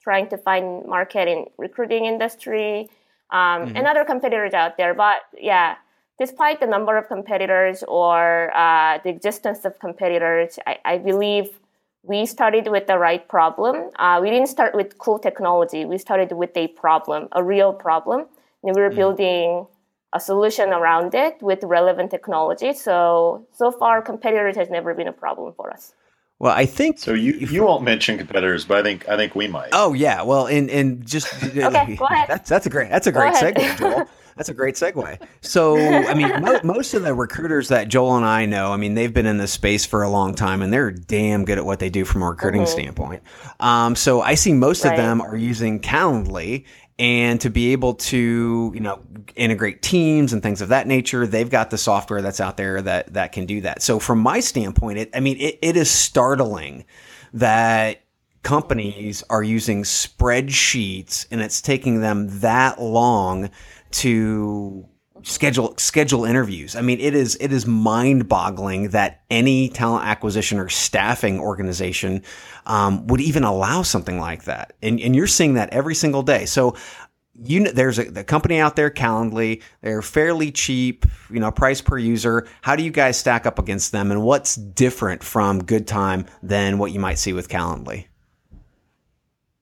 trying 0.00 0.28
to 0.28 0.38
find 0.38 0.86
market 0.86 1.26
in 1.26 1.46
recruiting 1.58 2.04
industry 2.04 2.88
um, 3.30 3.66
mm-hmm. 3.66 3.76
and 3.76 3.84
other 3.88 4.04
competitors 4.04 4.54
out 4.54 4.76
there. 4.76 4.94
But 4.94 5.22
yeah, 5.36 5.74
despite 6.20 6.60
the 6.60 6.68
number 6.68 6.96
of 6.96 7.08
competitors 7.08 7.82
or 7.88 8.56
uh, 8.56 8.98
the 9.02 9.10
existence 9.10 9.64
of 9.64 9.80
competitors, 9.80 10.56
I, 10.68 10.78
I, 10.84 10.98
believe 10.98 11.58
we 12.04 12.24
started 12.24 12.68
with 12.68 12.86
the 12.86 12.98
right 12.98 13.26
problem. 13.28 13.90
Uh, 13.96 14.20
we 14.22 14.30
didn't 14.30 14.48
start 14.48 14.72
with 14.72 14.98
cool 14.98 15.18
technology. 15.18 15.84
We 15.84 15.98
started 15.98 16.30
with 16.30 16.56
a 16.56 16.68
problem, 16.68 17.26
a 17.32 17.42
real 17.42 17.72
problem. 17.72 18.26
And 18.62 18.76
we 18.76 18.82
were 18.82 18.88
mm-hmm. 18.88 18.96
building 18.96 19.66
a 20.12 20.20
solution 20.20 20.70
around 20.70 21.14
it 21.14 21.40
with 21.40 21.62
relevant 21.64 22.10
technology. 22.10 22.72
So 22.72 23.46
so 23.52 23.70
far, 23.70 24.02
competitors 24.02 24.56
has 24.56 24.70
never 24.70 24.94
been 24.94 25.08
a 25.08 25.12
problem 25.12 25.52
for 25.54 25.70
us. 25.72 25.94
Well, 26.38 26.52
I 26.52 26.66
think 26.66 26.98
so. 26.98 27.12
You 27.12 27.34
you 27.34 27.62
won't 27.62 27.84
mention 27.84 28.18
competitors, 28.18 28.64
but 28.64 28.78
I 28.78 28.82
think 28.82 29.08
I 29.08 29.16
think 29.16 29.34
we 29.34 29.46
might. 29.46 29.70
Oh 29.72 29.92
yeah. 29.92 30.22
Well, 30.22 30.46
and 30.46 30.68
and 30.70 31.06
just 31.06 31.32
okay, 31.44 31.96
go 31.96 32.04
ahead. 32.10 32.28
That's 32.28 32.48
that's 32.48 32.66
a 32.66 32.70
great 32.70 32.90
that's 32.90 33.06
a 33.06 33.12
great 33.12 33.34
segue, 33.34 33.78
Joel. 33.78 34.08
That's 34.36 34.48
a 34.48 34.54
great 34.54 34.76
segue. 34.76 35.18
So, 35.42 35.76
I 35.78 36.14
mean, 36.14 36.28
mo- 36.40 36.60
most 36.64 36.94
of 36.94 37.02
the 37.02 37.14
recruiters 37.14 37.68
that 37.68 37.88
Joel 37.88 38.16
and 38.16 38.24
I 38.24 38.46
know, 38.46 38.72
I 38.72 38.76
mean, 38.76 38.94
they've 38.94 39.12
been 39.12 39.26
in 39.26 39.36
this 39.36 39.52
space 39.52 39.84
for 39.84 40.02
a 40.02 40.08
long 40.08 40.34
time, 40.34 40.62
and 40.62 40.72
they're 40.72 40.90
damn 40.90 41.44
good 41.44 41.58
at 41.58 41.66
what 41.66 41.80
they 41.80 41.90
do 41.90 42.04
from 42.04 42.22
a 42.22 42.30
recruiting 42.30 42.62
mm-hmm. 42.62 42.70
standpoint. 42.70 43.22
Um, 43.60 43.94
so, 43.94 44.22
I 44.22 44.34
see 44.34 44.52
most 44.52 44.84
right. 44.84 44.92
of 44.92 44.96
them 44.96 45.20
are 45.20 45.36
using 45.36 45.80
Calendly, 45.80 46.64
and 46.98 47.40
to 47.40 47.50
be 47.50 47.72
able 47.72 47.94
to 47.94 48.70
you 48.74 48.80
know 48.80 49.00
integrate 49.34 49.82
teams 49.82 50.32
and 50.32 50.42
things 50.42 50.60
of 50.60 50.68
that 50.68 50.86
nature 50.86 51.26
they've 51.26 51.50
got 51.50 51.70
the 51.70 51.78
software 51.78 52.22
that's 52.22 52.40
out 52.40 52.56
there 52.56 52.82
that 52.82 53.12
that 53.14 53.32
can 53.32 53.46
do 53.46 53.60
that. 53.62 53.82
So 53.82 53.98
from 53.98 54.18
my 54.20 54.40
standpoint 54.40 54.98
it, 54.98 55.10
i 55.14 55.20
mean 55.20 55.36
it, 55.38 55.58
it 55.62 55.76
is 55.76 55.90
startling 55.90 56.84
that 57.32 58.02
companies 58.42 59.22
are 59.30 59.42
using 59.42 59.84
spreadsheets 59.84 61.26
and 61.30 61.40
it's 61.40 61.60
taking 61.60 62.00
them 62.00 62.40
that 62.40 62.80
long 62.80 63.50
to 63.90 64.86
schedule 65.22 65.74
schedule 65.78 66.24
interviews. 66.24 66.76
I 66.76 66.80
mean, 66.82 67.00
it 67.00 67.14
is 67.14 67.36
it 67.40 67.52
is 67.52 67.66
mind 67.66 68.28
boggling 68.28 68.90
that 68.90 69.22
any 69.30 69.68
talent 69.68 70.06
acquisition 70.06 70.58
or 70.58 70.68
staffing 70.68 71.40
organization 71.40 72.22
um, 72.66 73.06
would 73.06 73.20
even 73.20 73.44
allow 73.44 73.82
something 73.82 74.18
like 74.18 74.44
that. 74.44 74.74
And 74.82 75.00
and 75.00 75.14
you're 75.14 75.26
seeing 75.26 75.54
that 75.54 75.70
every 75.70 75.94
single 75.94 76.22
day. 76.22 76.46
So. 76.46 76.76
You 77.44 77.60
know, 77.60 77.72
there's 77.72 77.98
a 77.98 78.04
the 78.04 78.24
company 78.24 78.58
out 78.58 78.76
there, 78.76 78.90
Calendly. 78.90 79.62
They're 79.80 80.02
fairly 80.02 80.52
cheap, 80.52 81.06
you 81.30 81.40
know, 81.40 81.50
price 81.50 81.80
per 81.80 81.96
user. 81.96 82.46
How 82.60 82.76
do 82.76 82.84
you 82.84 82.90
guys 82.90 83.16
stack 83.16 83.46
up 83.46 83.58
against 83.58 83.90
them, 83.90 84.10
and 84.10 84.22
what's 84.22 84.54
different 84.54 85.24
from 85.24 85.64
Good 85.64 85.86
Time 85.86 86.26
than 86.42 86.76
what 86.76 86.92
you 86.92 87.00
might 87.00 87.18
see 87.18 87.32
with 87.32 87.48
Calendly? 87.48 88.04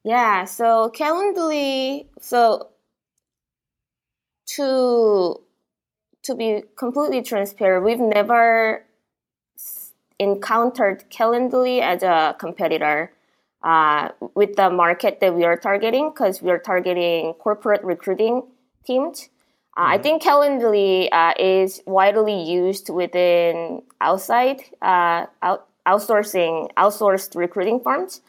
Yeah, 0.03 0.47
so 0.47 0.91
Calendly, 0.93 2.09
so 2.21 2.71
to 4.57 5.41
to 6.23 6.35
be 6.35 6.65
completely 6.77 7.23
transparent, 7.23 7.85
we've 7.85 7.99
never 7.99 8.85
encountered 10.19 11.05
Calendly 11.11 11.81
as 11.81 12.03
a 12.03 12.37
competitor 12.39 13.13
uh, 13.63 14.09
with 14.35 14.57
the 14.57 14.71
market 14.71 15.21
that 15.21 15.35
we 15.35 15.45
are 15.45 15.57
targeting 15.57 16.11
because 16.11 16.41
we 16.41 16.51
are 16.51 16.59
targeting 16.59 17.35
corporate 17.35 17.83
recruiting 17.85 18.43
teams. 18.87 19.29
Uh, 19.77 19.83
mm-hmm. 19.83 19.93
I 19.93 19.99
think 19.99 20.23
Calendly 20.23 21.09
uh, 21.13 21.35
is 21.39 21.83
widely 21.87 22.43
used 22.43 22.91
within 22.91 23.83
outside 24.01 24.63
uh, 24.83 25.27
out, 25.43 25.67
outsourcing 25.87 26.71
outsourced 26.77 27.35
recruiting 27.37 27.81
firms 27.81 28.21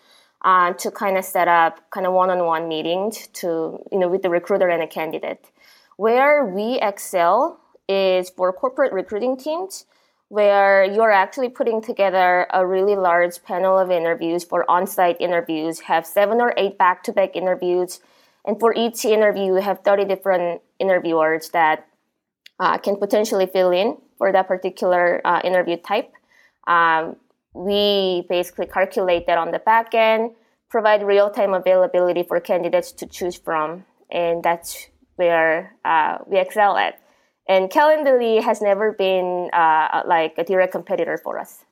uh, 0.44 0.74
to 0.74 0.92
kind 0.92 1.18
of 1.18 1.26
set 1.26 1.48
up 1.48 1.90
kind 1.92 2.06
of 2.06 2.14
one-on-one 2.14 2.68
meetings 2.68 3.28
to 3.34 3.80
you 3.92 4.00
know 4.00 4.08
with 4.08 4.22
the 4.22 4.30
recruiter 4.30 4.68
and 4.68 4.82
a 4.82 4.88
candidate. 4.88 5.50
Where 5.98 6.44
we 6.46 6.80
excel 6.82 7.61
is 7.92 8.30
for 8.30 8.54
corporate 8.54 8.94
recruiting 8.94 9.38
teams 9.38 9.86
where 10.30 10.86
you're 10.86 11.12
actually 11.12 11.50
putting 11.50 11.82
together 11.82 12.48
a 12.54 12.66
really 12.66 12.96
large 12.96 13.44
panel 13.44 13.78
of 13.78 13.92
interviews 13.92 14.46
for 14.46 14.70
on-site 14.72 15.20
interviews. 15.20 15.82
Have 15.82 16.06
seven 16.06 16.40
or 16.40 16.54
eight 16.56 16.78
back-to-back 16.78 17.36
interviews 17.36 18.00
and 18.46 18.58
for 18.58 18.74
each 18.74 19.04
interview 19.04 19.56
you 19.56 19.56
have 19.56 19.82
30 19.84 20.06
different 20.06 20.62
interviewers 20.80 21.50
that 21.50 21.86
uh, 22.62 22.78
can 22.78 22.96
potentially 22.96 23.46
fill 23.46 23.72
in 23.72 23.98
for 24.18 24.32
that 24.32 24.48
particular 24.48 25.20
uh, 25.26 25.42
interview 25.44 25.76
type. 25.76 26.14
Um, 26.66 27.18
we 27.54 28.26
basically 28.30 28.68
calculate 28.68 29.28
that 29.28 29.38
on 29.38 29.52
the 29.52 29.60
back 29.60 29.94
end 29.94 30.32
provide 30.70 31.04
real-time 31.04 31.54
availability 31.54 32.24
for 32.24 32.40
candidates 32.40 32.94
to 32.94 33.06
choose 33.06 33.36
from 33.36 33.84
and 34.10 34.42
that's 34.42 34.88
where 35.18 35.76
uh, 35.84 36.20
we 36.26 36.40
excel 36.40 36.78
at 36.78 37.01
and 37.52 37.70
Calendly 37.70 38.42
has 38.42 38.62
never 38.62 38.94
been 38.94 39.50
uh, 39.52 40.04
like 40.06 40.34
a 40.38 40.44
direct 40.46 40.72
competitor 40.72 41.18
for 41.18 41.38
us. 41.38 41.66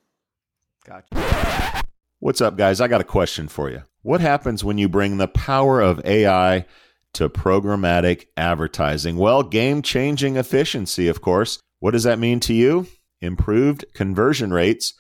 Gotcha. 0.86 1.86
What's 2.20 2.42
up, 2.42 2.58
guys? 2.58 2.82
I 2.82 2.90
got 2.90 3.00
a 3.00 3.06
question 3.06 3.48
for 3.48 3.70
you. 3.70 3.84
What 4.02 4.20
happens 4.20 4.62
when 4.62 4.78
you 4.78 4.90
bring 4.90 5.18
the 5.18 5.30
power 5.30 5.80
of 5.80 6.06
AI 6.06 6.66
to 7.14 7.30
programmatic 7.30 8.26
advertising? 8.36 9.16
Well, 9.16 9.42
game 9.42 9.82
changing 9.82 10.36
efficiency, 10.36 11.08
of 11.08 11.22
course. 11.22 11.60
What 11.80 11.92
does 11.92 12.04
that 12.04 12.20
mean 12.20 12.42
to 12.42 12.54
you? 12.54 12.88
Improved 13.22 13.86
conversion 13.94 14.52
rates, 14.52 14.96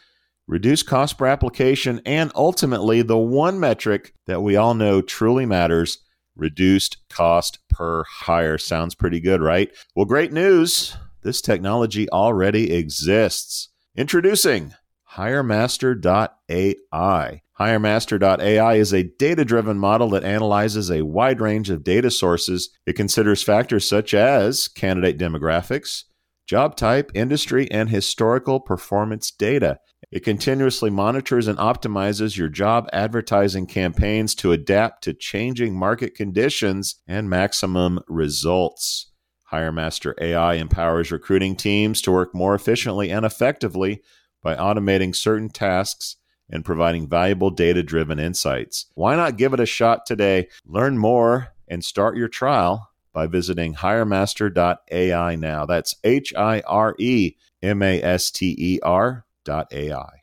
reduced 0.47 0.87
cost 0.87 1.17
per 1.17 1.25
application, 1.25 2.01
and 2.05 2.31
ultimately 2.35 3.01
the 3.01 3.17
one 3.17 3.59
metric 3.59 4.13
that 4.27 4.41
we 4.41 4.55
all 4.55 4.75
know 4.75 5.01
truly 5.01 5.45
matters 5.45 5.97
reduced 6.39 6.97
cost 7.09 7.59
per 7.69 8.03
hire. 8.03 8.57
Sounds 8.57 8.95
pretty 8.95 9.19
good, 9.19 9.41
right? 9.41 9.69
Well, 9.95 10.05
great 10.05 10.31
news. 10.31 10.95
This 11.21 11.41
technology 11.41 12.09
already 12.09 12.73
exists. 12.73 13.69
Introducing 13.95 14.73
HireMaster.ai. 15.13 17.41
HireMaster.ai 17.59 18.75
is 18.75 18.93
a 18.93 19.03
data 19.03 19.43
driven 19.43 19.77
model 19.77 20.09
that 20.11 20.23
analyzes 20.23 20.89
a 20.89 21.01
wide 21.01 21.41
range 21.41 21.69
of 21.69 21.83
data 21.83 22.09
sources. 22.09 22.69
It 22.85 22.93
considers 22.93 23.43
factors 23.43 23.87
such 23.87 24.13
as 24.13 24.69
candidate 24.69 25.17
demographics, 25.17 26.05
job 26.49 26.75
type, 26.75 27.11
industry, 27.13 27.69
and 27.69 27.91
historical 27.91 28.59
performance 28.59 29.29
data. 29.29 29.79
It 30.11 30.21
continuously 30.21 30.89
monitors 30.89 31.47
and 31.47 31.59
optimizes 31.59 32.37
your 32.37 32.49
job 32.49 32.89
advertising 32.91 33.67
campaigns 33.67 34.33
to 34.35 34.51
adapt 34.51 35.03
to 35.03 35.13
changing 35.13 35.77
market 35.77 36.15
conditions 36.15 37.03
and 37.07 37.29
maximum 37.29 37.99
results. 38.07 39.11
HireMaster 39.53 40.15
AI 40.19 40.55
empowers 40.55 41.11
recruiting 41.11 41.55
teams 41.55 42.01
to 42.01 42.11
work 42.11 42.33
more 42.33 42.55
efficiently 42.55 43.11
and 43.11 43.27
effectively 43.27 44.01
by 44.41 44.55
automating 44.55 45.15
certain 45.15 45.49
tasks 45.49 46.15
and 46.49 46.65
providing 46.65 47.07
valuable 47.07 47.51
data 47.51 47.83
driven 47.83 48.17
insights. 48.17 48.87
Why 48.95 49.15
not 49.15 49.37
give 49.37 49.53
it 49.53 49.59
a 49.59 49.67
shot 49.67 50.07
today? 50.07 50.47
Learn 50.65 50.97
more 50.97 51.49
and 51.67 51.85
start 51.85 52.17
your 52.17 52.27
trial 52.27 52.88
by 53.13 53.27
visiting 53.27 53.75
hiremaster.ai 53.75 55.35
now. 55.35 55.65
That's 55.65 55.95
H 56.03 56.33
I 56.35 56.61
R 56.61 56.95
E 56.99 57.35
M 57.61 57.81
A 57.81 58.01
S 58.01 58.31
T 58.31 58.55
E 58.57 58.79
R 58.83 59.25
dot 59.43 59.67
AI. 59.71 60.21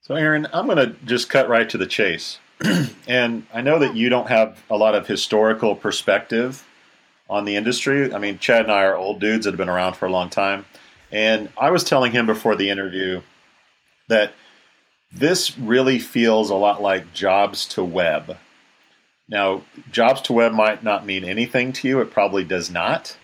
So, 0.00 0.14
Aaron, 0.14 0.46
I'm 0.54 0.64
going 0.64 0.78
to 0.78 0.96
just 1.04 1.28
cut 1.28 1.50
right 1.50 1.68
to 1.68 1.76
the 1.76 1.86
chase. 1.86 2.38
and 3.06 3.46
I 3.52 3.60
know 3.60 3.78
that 3.78 3.94
you 3.94 4.08
don't 4.08 4.28
have 4.28 4.64
a 4.70 4.76
lot 4.76 4.94
of 4.94 5.06
historical 5.06 5.76
perspective 5.76 6.66
on 7.28 7.44
the 7.44 7.56
industry. 7.56 8.12
I 8.14 8.18
mean, 8.18 8.38
Chad 8.38 8.62
and 8.62 8.72
I 8.72 8.84
are 8.84 8.96
old 8.96 9.20
dudes 9.20 9.44
that 9.44 9.50
have 9.50 9.58
been 9.58 9.68
around 9.68 9.96
for 9.96 10.06
a 10.06 10.10
long 10.10 10.30
time. 10.30 10.64
And 11.12 11.50
I 11.58 11.70
was 11.70 11.84
telling 11.84 12.12
him 12.12 12.24
before 12.24 12.56
the 12.56 12.70
interview 12.70 13.20
that 14.08 14.32
this 15.12 15.58
really 15.58 15.98
feels 15.98 16.50
a 16.50 16.54
lot 16.54 16.82
like 16.82 17.12
Jobs2Web. 17.12 18.36
Now, 19.28 19.62
Jobs2Web 19.90 20.54
might 20.54 20.82
not 20.82 21.04
mean 21.04 21.24
anything 21.24 21.72
to 21.74 21.88
you. 21.88 22.00
It 22.00 22.10
probably 22.10 22.44
does 22.44 22.70
not. 22.70 23.16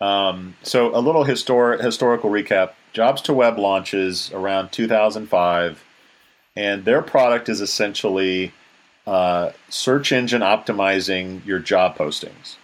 Um, 0.00 0.56
so, 0.62 0.94
a 0.96 1.00
little 1.00 1.24
histor- 1.24 1.82
historical 1.82 2.30
recap 2.30 2.72
Jobs2Web 2.94 3.58
launches 3.58 4.32
around 4.32 4.72
2005, 4.72 5.84
and 6.56 6.84
their 6.84 7.02
product 7.02 7.48
is 7.48 7.60
essentially 7.60 8.52
uh, 9.06 9.50
search 9.68 10.12
engine 10.12 10.42
optimizing 10.42 11.44
your 11.44 11.58
job 11.58 11.96
postings. 11.96 12.56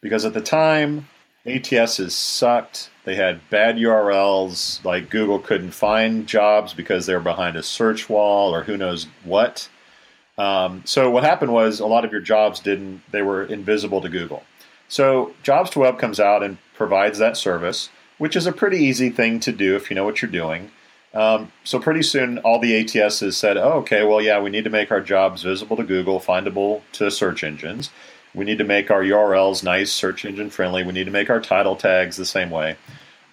Because 0.00 0.24
at 0.24 0.34
the 0.34 0.40
time, 0.40 1.08
ATSs 1.46 2.12
sucked. 2.12 2.90
They 3.04 3.14
had 3.14 3.48
bad 3.48 3.76
URLs, 3.76 4.84
like 4.84 5.10
Google 5.10 5.38
couldn't 5.38 5.70
find 5.70 6.26
jobs 6.26 6.74
because 6.74 7.06
they 7.06 7.14
were 7.14 7.20
behind 7.20 7.56
a 7.56 7.62
search 7.62 8.08
wall 8.08 8.54
or 8.54 8.64
who 8.64 8.76
knows 8.76 9.06
what. 9.24 9.68
Um, 10.38 10.82
so 10.84 11.10
what 11.10 11.24
happened 11.24 11.52
was 11.52 11.80
a 11.80 11.86
lot 11.86 12.04
of 12.04 12.12
your 12.12 12.20
jobs 12.20 12.60
didn't; 12.60 13.02
they 13.10 13.22
were 13.22 13.44
invisible 13.44 14.00
to 14.00 14.08
Google. 14.08 14.44
So 14.88 15.34
Jobs2Web 15.44 15.98
comes 15.98 16.18
out 16.18 16.42
and 16.42 16.56
provides 16.74 17.18
that 17.18 17.36
service, 17.36 17.90
which 18.16 18.36
is 18.36 18.46
a 18.46 18.52
pretty 18.52 18.78
easy 18.78 19.10
thing 19.10 19.40
to 19.40 19.52
do 19.52 19.76
if 19.76 19.90
you 19.90 19.96
know 19.96 20.04
what 20.04 20.22
you're 20.22 20.30
doing. 20.30 20.70
Um, 21.12 21.52
so 21.64 21.78
pretty 21.78 22.02
soon, 22.02 22.38
all 22.38 22.58
the 22.58 22.72
ATSs 22.84 23.34
said, 23.34 23.56
"Oh, 23.56 23.78
okay, 23.80 24.04
well, 24.04 24.20
yeah, 24.20 24.40
we 24.40 24.50
need 24.50 24.64
to 24.64 24.70
make 24.70 24.90
our 24.90 25.00
jobs 25.00 25.42
visible 25.42 25.76
to 25.76 25.84
Google, 25.84 26.20
findable 26.20 26.82
to 26.92 27.10
search 27.10 27.42
engines. 27.42 27.90
We 28.34 28.44
need 28.44 28.58
to 28.58 28.64
make 28.64 28.90
our 28.90 29.02
URLs 29.02 29.64
nice, 29.64 29.90
search 29.90 30.24
engine 30.24 30.50
friendly. 30.50 30.84
We 30.84 30.92
need 30.92 31.06
to 31.06 31.10
make 31.10 31.30
our 31.30 31.40
title 31.40 31.76
tags 31.76 32.16
the 32.16 32.26
same 32.26 32.50
way." 32.50 32.76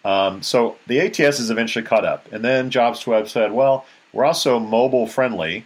Um, 0.03 0.41
so 0.41 0.77
the 0.87 0.99
ATSs 0.99 1.51
eventually 1.51 1.85
caught 1.85 2.05
up, 2.05 2.31
and 2.31 2.43
then 2.43 2.69
Jobs2Web 2.69 3.27
said, 3.27 3.51
"Well, 3.51 3.85
we're 4.13 4.25
also 4.25 4.59
mobile 4.59 5.07
friendly." 5.07 5.65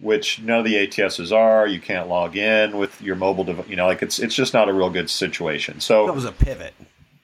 Which 0.00 0.40
none 0.40 0.60
of 0.60 0.64
the 0.64 0.86
ATSs 0.86 1.30
are. 1.30 1.66
You 1.66 1.80
can't 1.80 2.08
log 2.08 2.36
in 2.36 2.78
with 2.78 3.00
your 3.02 3.16
mobile 3.16 3.44
device. 3.44 3.68
You 3.68 3.76
know, 3.76 3.86
like 3.86 4.02
it's 4.02 4.18
it's 4.18 4.34
just 4.34 4.54
not 4.54 4.68
a 4.68 4.72
real 4.72 4.90
good 4.90 5.10
situation. 5.10 5.80
So 5.80 6.06
that 6.06 6.14
was 6.14 6.24
a 6.24 6.32
pivot. 6.32 6.74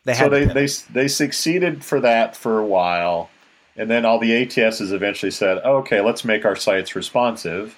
They 0.05 0.15
so 0.15 0.29
they, 0.29 0.45
they 0.45 0.69
they 0.93 1.09
succeeded 1.09 1.85
for 1.85 2.01
that 2.01 2.37
for 2.37 2.59
a 2.59 2.67
while, 2.67 3.29
and 3.77 3.91
then 3.91 4.05
all 4.05 4.19
the 4.19 4.31
ATSs 4.31 4.93
eventually 4.93 5.33
said, 5.33 5.61
oh, 5.65 5.79
"Okay, 5.79 6.01
let's 6.01 6.25
make 6.25 6.45
our 6.45 6.55
sites 6.55 6.95
responsive," 6.95 7.77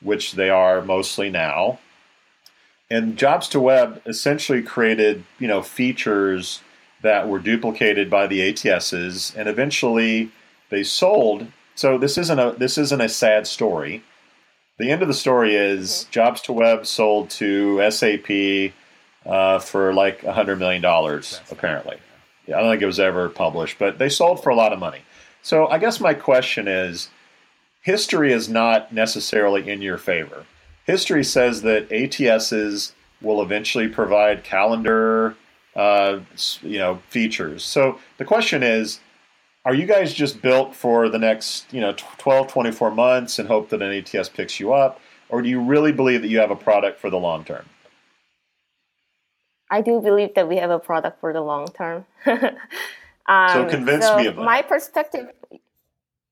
which 0.00 0.32
they 0.32 0.48
are 0.48 0.80
mostly 0.80 1.28
now. 1.28 1.78
And 2.88 3.18
Jobs2Web 3.18 4.00
essentially 4.06 4.62
created 4.62 5.24
you 5.38 5.48
know 5.48 5.60
features 5.60 6.62
that 7.02 7.28
were 7.28 7.38
duplicated 7.38 8.08
by 8.08 8.26
the 8.26 8.40
ATSs, 8.40 9.36
and 9.36 9.48
eventually 9.48 10.30
they 10.70 10.82
sold. 10.82 11.48
So 11.74 11.98
this 11.98 12.16
isn't 12.16 12.38
a 12.38 12.52
this 12.52 12.78
isn't 12.78 13.00
a 13.00 13.08
sad 13.08 13.46
story 13.46 14.02
the 14.78 14.90
end 14.90 15.02
of 15.02 15.08
the 15.08 15.14
story 15.14 15.54
is 15.54 16.06
mm-hmm. 16.10 16.20
Jobs2Web 16.20 16.86
sold 16.86 17.30
to 17.30 17.90
SAP 17.90 18.72
uh, 19.24 19.58
for 19.58 19.92
like 19.92 20.20
$100 20.20 20.58
million, 20.58 20.84
apparently. 21.50 21.96
Yeah, 22.46 22.58
I 22.58 22.60
don't 22.60 22.72
think 22.72 22.82
it 22.82 22.86
was 22.86 23.00
ever 23.00 23.28
published, 23.28 23.78
but 23.78 23.98
they 23.98 24.08
sold 24.08 24.42
for 24.42 24.50
a 24.50 24.54
lot 24.54 24.72
of 24.72 24.78
money. 24.78 25.00
So 25.42 25.66
I 25.68 25.78
guess 25.78 26.00
my 26.00 26.14
question 26.14 26.68
is 26.68 27.08
history 27.82 28.32
is 28.32 28.48
not 28.48 28.92
necessarily 28.92 29.68
in 29.68 29.82
your 29.82 29.98
favor. 29.98 30.44
History 30.84 31.24
says 31.24 31.62
that 31.62 31.88
ATSs 31.88 32.92
will 33.20 33.42
eventually 33.42 33.88
provide 33.88 34.44
calendar 34.44 35.36
uh, 35.74 36.20
you 36.62 36.78
know 36.78 37.00
features. 37.08 37.62
So 37.62 38.00
the 38.18 38.24
question 38.24 38.62
is 38.62 39.00
are 39.66 39.74
you 39.74 39.84
guys 39.84 40.14
just 40.14 40.40
built 40.40 40.76
for 40.76 41.08
the 41.08 41.18
next 41.18 41.66
you 41.72 41.80
know 41.80 41.92
12 42.18 42.46
24 42.46 42.92
months 42.92 43.38
and 43.38 43.48
hope 43.48 43.68
that 43.70 43.82
an 43.82 43.92
ats 43.92 44.28
picks 44.28 44.58
you 44.60 44.72
up? 44.72 45.00
Or 45.28 45.42
do 45.42 45.48
you 45.48 45.60
really 45.60 45.90
believe 45.90 46.22
that 46.22 46.28
you 46.28 46.38
have 46.38 46.52
a 46.52 46.56
product 46.56 47.00
for 47.00 47.10
the 47.10 47.18
long 47.18 47.44
term? 47.44 47.66
I 49.68 49.80
do 49.80 50.00
believe 50.00 50.34
that 50.34 50.48
we 50.48 50.56
have 50.58 50.70
a 50.70 50.78
product 50.78 51.20
for 51.20 51.32
the 51.32 51.42
long 51.42 51.66
term. 51.68 52.06
Um, 53.28 53.48
so 53.50 53.68
convince 53.68 54.04
so 54.04 54.16
me 54.18 54.26
of 54.28 54.36
that. 54.36 54.44
my 54.44 54.62
perspective 54.62 55.26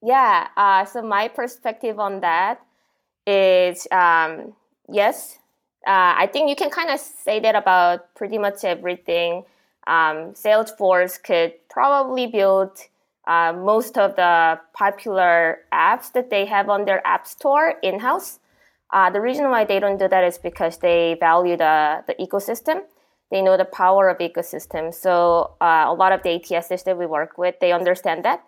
yeah 0.01 0.47
uh, 0.57 0.85
so 0.85 1.03
my 1.03 1.27
perspective 1.27 1.99
on 1.99 2.20
that 2.20 2.61
is 3.27 3.88
um, 3.90 4.53
yes 4.88 5.40
uh, 5.88 6.14
i 6.23 6.29
think 6.33 6.49
you 6.49 6.55
can 6.55 6.70
kind 6.70 6.90
of 6.90 7.01
say 7.01 7.40
that 7.40 7.57
about 7.57 8.14
pretty 8.14 8.38
much 8.38 8.62
everything. 8.62 9.42
Um, 9.88 10.35
salesforce 10.35 11.20
could 11.20 11.55
probably 11.68 12.29
build 12.29 12.79
uh, 13.26 13.52
most 13.52 13.96
of 13.96 14.16
the 14.16 14.60
popular 14.74 15.58
apps 15.72 16.12
that 16.12 16.30
they 16.30 16.44
have 16.46 16.68
on 16.68 16.84
their 16.84 17.06
app 17.06 17.26
store 17.26 17.74
in 17.82 18.00
house. 18.00 18.38
Uh, 18.92 19.10
the 19.10 19.20
reason 19.20 19.50
why 19.50 19.64
they 19.64 19.80
don't 19.80 19.98
do 19.98 20.08
that 20.08 20.24
is 20.24 20.38
because 20.38 20.78
they 20.78 21.16
value 21.18 21.56
the, 21.56 22.04
the 22.06 22.14
ecosystem. 22.14 22.82
They 23.30 23.42
know 23.42 23.56
the 23.56 23.64
power 23.64 24.08
of 24.08 24.18
ecosystem. 24.18 24.94
So 24.94 25.56
uh, 25.60 25.87
a 25.88 25.94
lot 25.94 26.12
of 26.12 26.22
the 26.22 26.28
ATSs 26.38 26.84
that 26.84 26.96
we 26.96 27.06
work 27.06 27.37
with, 27.38 27.56
they 27.60 27.72
understand 27.72 28.24
that 28.24 28.44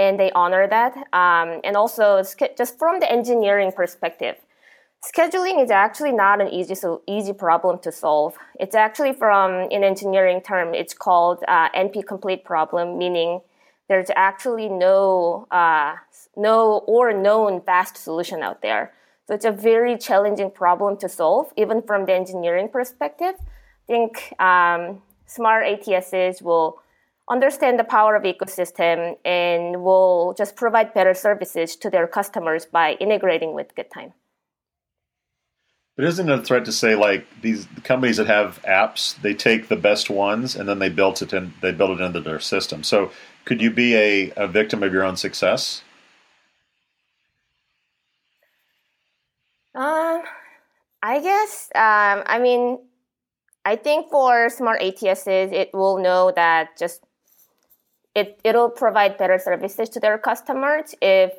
and 0.00 0.18
they 0.18 0.30
honor 0.32 0.66
that. 0.66 0.96
Um, 1.12 1.60
and 1.62 1.76
also, 1.76 2.22
just 2.56 2.78
from 2.78 3.00
the 3.00 3.10
engineering 3.10 3.70
perspective, 3.70 4.36
scheduling 5.04 5.62
is 5.62 5.70
actually 5.70 6.12
not 6.12 6.40
an 6.40 6.48
easy 6.48 6.74
so 6.74 7.02
easy 7.06 7.34
problem 7.34 7.78
to 7.80 7.92
solve. 7.92 8.36
It's 8.58 8.74
actually 8.74 9.12
from 9.12 9.68
an 9.70 9.84
engineering 9.84 10.40
term. 10.40 10.74
It's 10.74 10.94
called 10.94 11.44
uh, 11.46 11.68
NP 11.70 12.06
complete 12.06 12.44
problem, 12.44 12.96
meaning 12.96 13.40
there's 13.90 14.10
actually 14.14 14.68
no 14.68 15.48
uh, 15.50 15.96
no 16.36 16.84
or 16.86 17.12
known 17.12 17.60
fast 17.60 17.96
solution 17.96 18.40
out 18.40 18.62
there. 18.62 18.94
So 19.26 19.34
it's 19.34 19.44
a 19.44 19.50
very 19.50 19.98
challenging 19.98 20.52
problem 20.52 20.96
to 20.98 21.08
solve, 21.08 21.52
even 21.56 21.82
from 21.82 22.06
the 22.06 22.14
engineering 22.14 22.68
perspective. 22.68 23.34
I 23.40 23.86
think 23.88 24.32
um, 24.38 25.02
smart 25.26 25.64
ATSs 25.66 26.40
will 26.40 26.80
understand 27.28 27.80
the 27.80 27.84
power 27.84 28.14
of 28.14 28.22
ecosystem 28.22 29.16
and 29.24 29.82
will 29.82 30.34
just 30.38 30.54
provide 30.54 30.94
better 30.94 31.14
services 31.14 31.74
to 31.76 31.90
their 31.90 32.06
customers 32.06 32.66
by 32.66 32.92
integrating 33.00 33.54
with 33.54 33.74
GoodTime. 33.74 34.12
But 35.96 36.04
isn't 36.06 36.30
it 36.30 36.38
a 36.38 36.42
threat 36.42 36.64
to 36.64 36.72
say 36.72 36.94
like 36.94 37.26
these 37.42 37.66
companies 37.84 38.16
that 38.16 38.26
have 38.26 38.62
apps, 38.62 39.20
they 39.20 39.34
take 39.34 39.68
the 39.68 39.76
best 39.76 40.08
ones 40.08 40.56
and 40.56 40.68
then 40.68 40.78
they 40.78 40.88
build 40.88 41.20
it 41.20 41.32
in 41.32 41.52
they 41.60 41.72
build 41.72 42.00
it 42.00 42.02
into 42.02 42.20
their 42.20 42.40
system. 42.40 42.82
So 42.82 43.10
could 43.44 43.60
you 43.60 43.70
be 43.70 43.94
a, 43.96 44.32
a 44.36 44.46
victim 44.46 44.82
of 44.82 44.92
your 44.92 45.02
own 45.02 45.16
success? 45.16 45.82
Um, 49.74 50.22
I 51.02 51.20
guess. 51.20 51.70
Um, 51.74 52.22
I 52.26 52.38
mean, 52.40 52.78
I 53.64 53.76
think 53.76 54.10
for 54.10 54.48
smart 54.48 54.80
ATSs, 54.80 55.52
it 55.52 55.70
will 55.72 55.98
know 55.98 56.32
that 56.34 56.76
just 56.78 57.02
it 58.14 58.40
it'll 58.42 58.70
provide 58.70 59.16
better 59.16 59.38
services 59.38 59.88
to 59.90 60.00
their 60.00 60.18
customers 60.18 60.94
if 61.00 61.32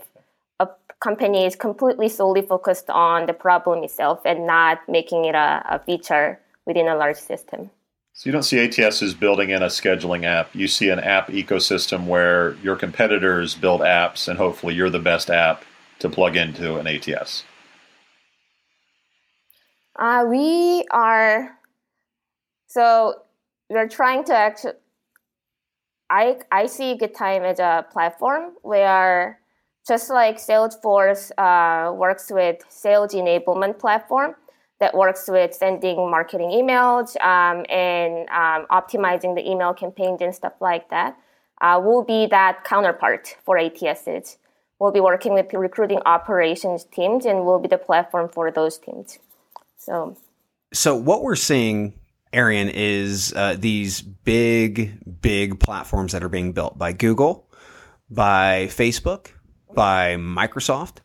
a 0.60 0.70
company 1.00 1.46
is 1.46 1.56
completely 1.56 2.08
solely 2.08 2.42
focused 2.42 2.90
on 2.90 3.26
the 3.26 3.34
problem 3.34 3.84
itself 3.84 4.22
and 4.26 4.48
not 4.48 4.80
making 4.88 5.26
it 5.26 5.36
a, 5.36 5.64
a 5.70 5.80
feature 5.80 6.40
within 6.66 6.88
a 6.88 6.96
large 6.96 7.18
system. 7.18 7.70
So 8.14 8.30
you 8.30 8.34
don't 8.34 8.44
see 8.44 8.60
ATS 8.60 8.78
ATSs 8.78 9.20
building 9.20 9.50
in 9.50 9.64
a 9.64 9.68
scheduling 9.68 10.26
app. 10.26 10.54
You 10.54 10.68
see 10.68 10.90
an 10.90 11.00
app 11.00 11.30
ecosystem 11.30 12.08
where 12.08 12.56
your 12.56 12.76
competitors 12.76 13.56
build 13.56 13.82
apps, 13.82 14.28
and 14.28 14.38
hopefully 14.38 14.76
you're 14.76 14.90
the 14.90 15.00
best 15.00 15.30
app 15.30 15.64
to 16.00 16.10
plug 16.10 16.36
into 16.36 16.78
an 16.78 16.88
ATS. 16.88 17.46
Uh, 19.98 20.26
we 20.28 20.86
are 20.92 21.58
so 22.68 23.16
we're 23.70 23.88
trying 23.88 24.24
to 24.26 24.36
actually 24.36 24.74
I 26.10 26.40
I 26.52 26.66
see 26.66 26.98
GoodTime 26.98 27.42
as 27.44 27.60
a 27.60 27.86
platform 27.92 28.54
where 28.62 29.40
just 29.88 30.10
like 30.10 30.38
Salesforce 30.38 31.32
uh, 31.38 31.94
works 31.94 32.32
with 32.32 32.64
sales 32.70 33.14
enablement 33.14 33.80
platform 33.80 34.36
that 34.82 34.94
works 34.94 35.30
with 35.30 35.54
sending 35.54 36.12
marketing 36.12 36.50
emails 36.50 37.16
um, 37.22 37.66
and 37.70 38.28
um, 38.30 38.66
optimizing 38.70 39.36
the 39.36 39.50
email 39.50 39.74
campaigns 39.74 40.22
and 40.22 40.36
stuff 40.36 40.54
like 40.60 40.90
that, 40.90 41.18
uh, 41.62 41.80
will 41.82 42.04
be 42.04 42.26
that 42.26 42.66
counterpart 42.66 43.38
for 43.46 43.58
ATSs. 43.58 44.36
We'll 44.80 44.92
be 44.92 45.00
working 45.00 45.34
with 45.34 45.54
recruiting 45.54 46.02
operations 46.06 46.84
teams 46.84 47.26
and 47.26 47.46
we'll 47.46 47.60
be 47.60 47.70
the 47.70 47.78
platform 47.78 48.28
for 48.28 48.52
those 48.52 48.78
teams. 48.78 49.20
So, 49.78 50.18
so 50.74 50.96
what 50.96 51.22
we're 51.22 51.36
seeing 51.36 51.94
Ahryun, 52.34 52.72
is 52.74 53.34
uh, 53.36 53.56
these 53.58 54.02
big, 54.02 55.22
big 55.22 55.60
platforms 55.60 56.14
that 56.14 56.24
are 56.24 56.30
being 56.30 56.54
built 56.54 56.78
by 56.78 56.94
Google, 56.94 57.50
by 58.10 58.68
Facebook, 58.70 59.28
by 59.74 60.16
Microsoft. 60.16 60.98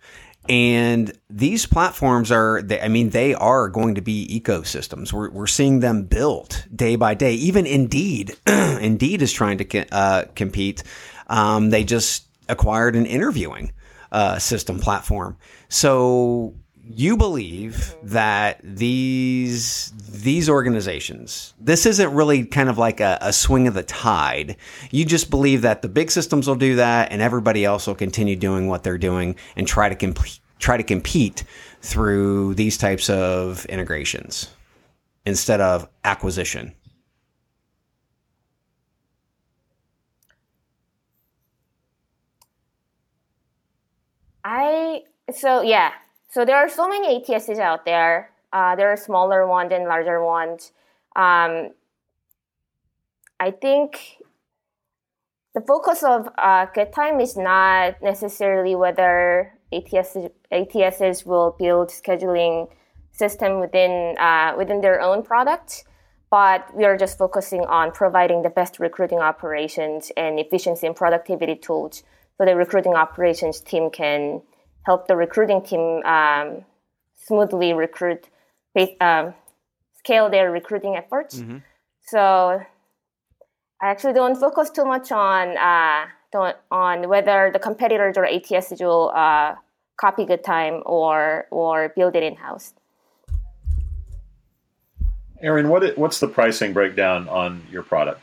And 0.48 1.12
these 1.28 1.66
platforms 1.66 2.30
are, 2.30 2.62
I 2.82 2.88
mean, 2.88 3.10
they 3.10 3.34
are 3.34 3.68
going 3.68 3.96
to 3.96 4.00
be 4.00 4.40
ecosystems. 4.40 5.12
We're, 5.12 5.30
we're 5.30 5.46
seeing 5.46 5.80
them 5.80 6.04
built 6.04 6.66
day 6.74 6.96
by 6.96 7.14
day. 7.14 7.34
Even 7.34 7.66
Indeed, 7.66 8.36
Indeed 8.46 9.22
is 9.22 9.32
trying 9.32 9.58
to 9.58 9.94
uh, 9.94 10.24
compete. 10.34 10.82
Um, 11.26 11.70
they 11.70 11.84
just 11.84 12.26
acquired 12.48 12.94
an 12.96 13.06
interviewing 13.06 13.72
uh, 14.12 14.38
system 14.38 14.78
platform. 14.78 15.36
So 15.68 16.54
you 16.88 17.16
believe 17.16 17.94
that 18.02 18.60
these 18.62 19.92
these 20.08 20.48
organizations 20.48 21.52
this 21.60 21.84
isn't 21.84 22.14
really 22.14 22.44
kind 22.44 22.68
of 22.68 22.78
like 22.78 23.00
a, 23.00 23.18
a, 23.20 23.32
swing 23.32 23.66
of 23.66 23.74
the 23.74 23.82
tide. 23.82 24.56
You 24.90 25.04
just 25.04 25.30
believe 25.30 25.62
that 25.62 25.82
the 25.82 25.88
big 25.88 26.10
systems 26.10 26.46
will 26.46 26.54
do 26.54 26.76
that 26.76 27.10
and 27.10 27.20
everybody 27.20 27.64
else 27.64 27.86
will 27.86 27.94
continue 27.94 28.36
doing 28.36 28.68
what 28.68 28.82
they're 28.82 28.98
doing 28.98 29.36
and 29.56 29.66
try 29.66 29.92
to 29.92 30.14
try 30.58 30.76
to 30.76 30.82
compete 30.82 31.44
through 31.82 32.54
these 32.54 32.78
types 32.78 33.10
of 33.10 33.66
integrations 33.66 34.48
instead 35.24 35.60
of 35.60 35.88
acquisition. 36.04 36.72
I 44.44 45.02
so 45.32 45.62
yeah 45.62 45.92
so 46.36 46.44
there 46.44 46.58
are 46.58 46.68
so 46.68 46.86
many 46.86 47.18
ATSs 47.18 47.58
out 47.58 47.86
there. 47.86 48.30
Uh, 48.52 48.76
there 48.76 48.92
are 48.92 48.96
smaller 48.98 49.46
ones 49.46 49.72
and 49.72 49.84
larger 49.84 50.22
ones. 50.22 50.70
Um, 51.16 51.70
I 53.40 53.52
think 53.52 54.18
the 55.54 55.62
focus 55.62 56.02
of 56.02 56.28
uh, 56.36 56.66
GoodTime 56.76 57.22
is 57.22 57.38
not 57.38 58.02
necessarily 58.02 58.74
whether 58.74 59.54
ATS, 59.72 60.18
ATSs 60.52 61.24
will 61.24 61.56
build 61.58 61.88
scheduling 61.88 62.68
system 63.12 63.58
within 63.58 64.14
uh, 64.18 64.52
within 64.58 64.82
their 64.82 65.00
own 65.00 65.22
product, 65.22 65.84
but 66.30 66.68
we 66.76 66.84
are 66.84 66.98
just 66.98 67.16
focusing 67.16 67.64
on 67.64 67.92
providing 67.92 68.42
the 68.42 68.50
best 68.50 68.78
recruiting 68.78 69.20
operations 69.20 70.12
and 70.18 70.38
efficiency 70.38 70.86
and 70.86 70.94
productivity 70.94 71.56
tools 71.56 72.02
so 72.36 72.44
the 72.44 72.54
recruiting 72.54 72.92
operations 72.92 73.58
team 73.62 73.88
can 73.88 74.42
help 74.86 75.08
the 75.08 75.16
recruiting 75.16 75.60
team 75.62 76.02
um, 76.04 76.64
smoothly 77.14 77.72
recruit, 77.74 78.28
um, 79.00 79.34
scale 79.98 80.30
their 80.30 80.50
recruiting 80.52 80.96
efforts. 80.96 81.40
Mm-hmm. 81.40 81.58
So 82.02 82.62
I 83.82 83.86
actually 83.90 84.14
don't 84.14 84.36
focus 84.36 84.70
too 84.70 84.84
much 84.84 85.10
on 85.10 85.58
uh, 85.58 86.06
on 86.70 87.08
whether 87.08 87.50
the 87.52 87.58
competitors 87.58 88.16
or 88.16 88.24
ATS 88.24 88.70
will 88.80 89.10
uh, 89.14 89.54
copy 90.00 90.24
GoodTime 90.24 90.82
or 90.86 91.46
or 91.50 91.92
build 91.96 92.14
it 92.14 92.22
in 92.22 92.36
house. 92.36 92.72
Aaron, 95.42 95.68
what 95.68 95.98
what's 95.98 96.20
the 96.20 96.28
pricing 96.28 96.72
breakdown 96.72 97.28
on 97.28 97.62
your 97.70 97.82
product? 97.82 98.20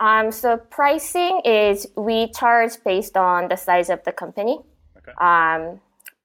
Um, 0.00 0.30
so 0.30 0.56
pricing 0.56 1.40
is 1.44 1.86
we 1.96 2.30
charge 2.32 2.72
based 2.84 3.16
on 3.16 3.48
the 3.48 3.56
size 3.56 3.90
of 3.90 4.02
the 4.04 4.12
company. 4.12 4.60
Okay. 4.96 5.12
Um, 5.20 5.80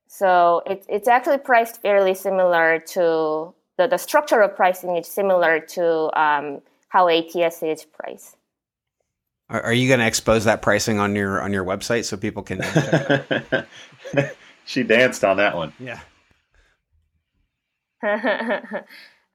so 0.08 0.62
it, 0.66 0.86
it's 0.88 1.08
actually 1.08 1.40
priced 1.40 1.82
fairly 1.82 2.14
similar 2.14 2.80
to 2.90 3.54
the, 3.78 3.88
the 3.88 3.98
structure 3.98 4.42
of 4.42 4.56
pricing 4.56 4.96
is 4.96 5.08
similar 5.08 5.60
to 5.60 6.20
um, 6.20 6.62
how 6.90 7.10
ATS 7.10 7.64
is 7.64 7.86
priced. 7.86 8.38
Are, 9.50 9.62
are 9.62 9.74
you 9.74 9.88
going 9.88 10.00
to 10.00 10.06
expose 10.06 10.46
that 10.46 10.62
pricing 10.62 11.00
on 11.00 11.16
your 11.16 11.42
on 11.42 11.52
your 11.52 11.66
website 11.66 12.06
so 12.06 12.16
people 12.18 12.44
can? 12.44 12.62
she 14.66 14.84
danced 14.84 15.24
on 15.24 15.38
that 15.38 15.56
one. 15.56 15.74
Yeah. 15.80 16.00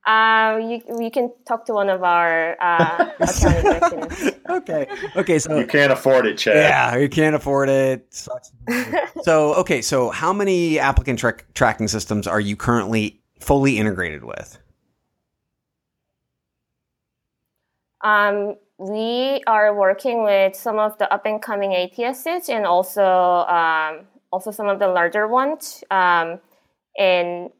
Um, 0.08 0.62
you, 0.62 0.80
you 0.98 1.10
can 1.10 1.30
talk 1.46 1.66
to 1.66 1.74
one 1.74 1.90
of 1.90 2.02
our 2.02 2.56
uh, 2.62 3.10
account 3.20 3.58
executives. 3.58 4.30
okay. 4.48 4.86
Okay. 5.16 5.38
So 5.38 5.58
you 5.58 5.66
can't 5.66 5.92
afford 5.92 6.26
it, 6.26 6.38
Chad. 6.38 6.56
Yeah, 6.56 6.96
you 6.96 7.10
can't 7.10 7.36
afford 7.36 7.68
it. 7.68 8.06
so 9.22 9.54
okay. 9.56 9.82
So 9.82 10.08
how 10.08 10.32
many 10.32 10.78
applicant 10.78 11.18
tra- 11.18 11.36
tracking 11.52 11.88
systems 11.88 12.26
are 12.26 12.40
you 12.40 12.56
currently 12.56 13.20
fully 13.38 13.76
integrated 13.76 14.24
with? 14.24 14.58
Um, 18.02 18.54
we 18.78 19.42
are 19.46 19.76
working 19.76 20.24
with 20.24 20.56
some 20.56 20.78
of 20.78 20.96
the 20.96 21.12
up 21.12 21.26
and 21.26 21.42
coming 21.42 21.72
ATSs 21.72 22.48
and 22.48 22.64
also 22.64 23.04
um, 23.04 24.06
also 24.32 24.52
some 24.52 24.68
of 24.70 24.78
the 24.78 24.88
larger 24.88 25.28
ones. 25.28 25.84
Um, 25.90 26.40
and 26.96 27.50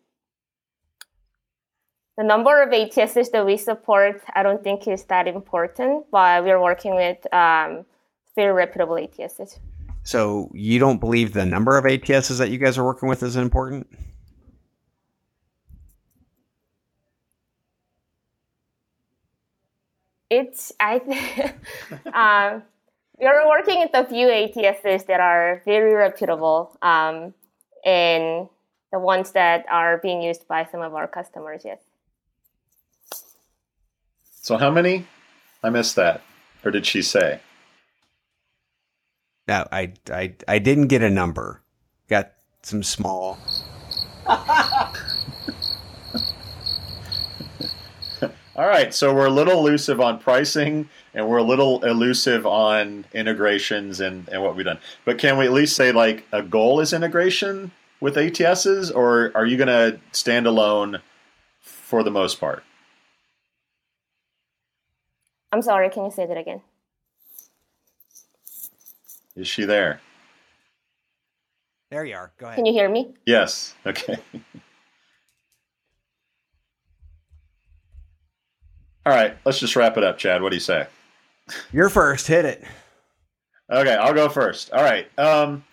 the 2.18 2.24
number 2.24 2.60
of 2.60 2.70
ATSs 2.70 3.30
that 3.30 3.46
we 3.46 3.56
support, 3.56 4.20
I 4.34 4.42
don't 4.42 4.62
think 4.62 4.88
is 4.88 5.04
that 5.04 5.28
important, 5.28 6.06
but 6.10 6.42
we're 6.42 6.60
working 6.60 6.96
with 6.96 7.32
um, 7.32 7.86
very 8.34 8.52
reputable 8.52 8.96
ATSs. 8.96 9.60
So 10.02 10.50
you 10.52 10.80
don't 10.80 10.98
believe 10.98 11.32
the 11.32 11.46
number 11.46 11.78
of 11.78 11.84
ATSs 11.84 12.38
that 12.38 12.50
you 12.50 12.58
guys 12.58 12.76
are 12.76 12.84
working 12.84 13.08
with 13.08 13.22
is 13.22 13.36
important? 13.36 13.86
It's 20.28 20.72
I 20.80 20.96
um, 22.12 22.62
we're 23.16 23.48
working 23.48 23.78
with 23.78 23.90
a 23.94 24.04
few 24.04 24.26
ATSs 24.26 25.06
that 25.06 25.20
are 25.20 25.62
very 25.64 25.94
reputable, 25.94 26.76
um, 26.82 27.32
and 27.84 28.48
the 28.92 28.98
ones 28.98 29.32
that 29.32 29.64
are 29.70 29.98
being 29.98 30.20
used 30.20 30.48
by 30.48 30.66
some 30.70 30.82
of 30.82 30.94
our 30.94 31.06
customers. 31.06 31.62
Yes. 31.64 31.87
So 34.48 34.56
how 34.56 34.70
many? 34.70 35.06
I 35.62 35.68
missed 35.68 35.96
that. 35.96 36.22
Or 36.64 36.70
did 36.70 36.86
she 36.86 37.02
say? 37.02 37.40
No, 39.46 39.68
I 39.70 39.92
I 40.10 40.36
I 40.48 40.58
didn't 40.58 40.86
get 40.86 41.02
a 41.02 41.10
number. 41.10 41.60
Got 42.08 42.32
some 42.62 42.82
small. 42.82 43.38
All 44.26 44.38
right, 48.56 48.94
so 48.94 49.14
we're 49.14 49.26
a 49.26 49.30
little 49.30 49.58
elusive 49.58 50.00
on 50.00 50.18
pricing 50.18 50.88
and 51.12 51.28
we're 51.28 51.36
a 51.36 51.42
little 51.42 51.84
elusive 51.84 52.46
on 52.46 53.04
integrations 53.12 54.00
and, 54.00 54.30
and 54.30 54.42
what 54.42 54.56
we've 54.56 54.64
done. 54.64 54.78
But 55.04 55.18
can 55.18 55.36
we 55.36 55.44
at 55.44 55.52
least 55.52 55.76
say 55.76 55.92
like 55.92 56.24
a 56.32 56.42
goal 56.42 56.80
is 56.80 56.94
integration 56.94 57.70
with 58.00 58.16
ATSs 58.16 58.96
or 58.96 59.30
are 59.34 59.44
you 59.44 59.58
going 59.58 59.68
to 59.68 60.00
stand 60.12 60.46
alone 60.46 61.02
for 61.60 62.02
the 62.02 62.10
most 62.10 62.40
part? 62.40 62.64
I'm 65.52 65.62
sorry, 65.62 65.88
can 65.90 66.04
you 66.04 66.10
say 66.10 66.26
that 66.26 66.36
again? 66.36 66.60
Is 69.34 69.48
she 69.48 69.64
there? 69.64 70.00
There 71.90 72.04
you 72.04 72.16
are. 72.16 72.32
Go 72.38 72.46
ahead. 72.46 72.56
Can 72.56 72.66
you 72.66 72.72
hear 72.72 72.88
me? 72.88 73.14
Yes. 73.24 73.74
Okay. 73.86 74.16
All 79.06 79.14
right, 79.14 79.36
let's 79.46 79.58
just 79.58 79.74
wrap 79.74 79.96
it 79.96 80.04
up, 80.04 80.18
Chad. 80.18 80.42
What 80.42 80.50
do 80.50 80.56
you 80.56 80.60
say? 80.60 80.86
You're 81.72 81.88
first. 81.88 82.26
Hit 82.26 82.44
it. 82.44 82.62
Okay, 83.70 83.94
I'll 83.94 84.12
go 84.12 84.28
first. 84.28 84.70
All 84.70 84.82
right. 84.82 85.08
Um, 85.18 85.64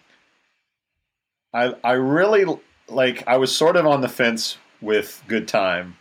I 1.53 1.73
I 1.83 1.93
really 1.93 2.45
like. 2.87 3.27
I 3.27 3.35
was 3.35 3.53
sort 3.53 3.75
of 3.75 3.85
on 3.85 3.99
the 3.99 4.07
fence 4.07 4.57
with 4.79 5.21
GoodTime 5.27 5.93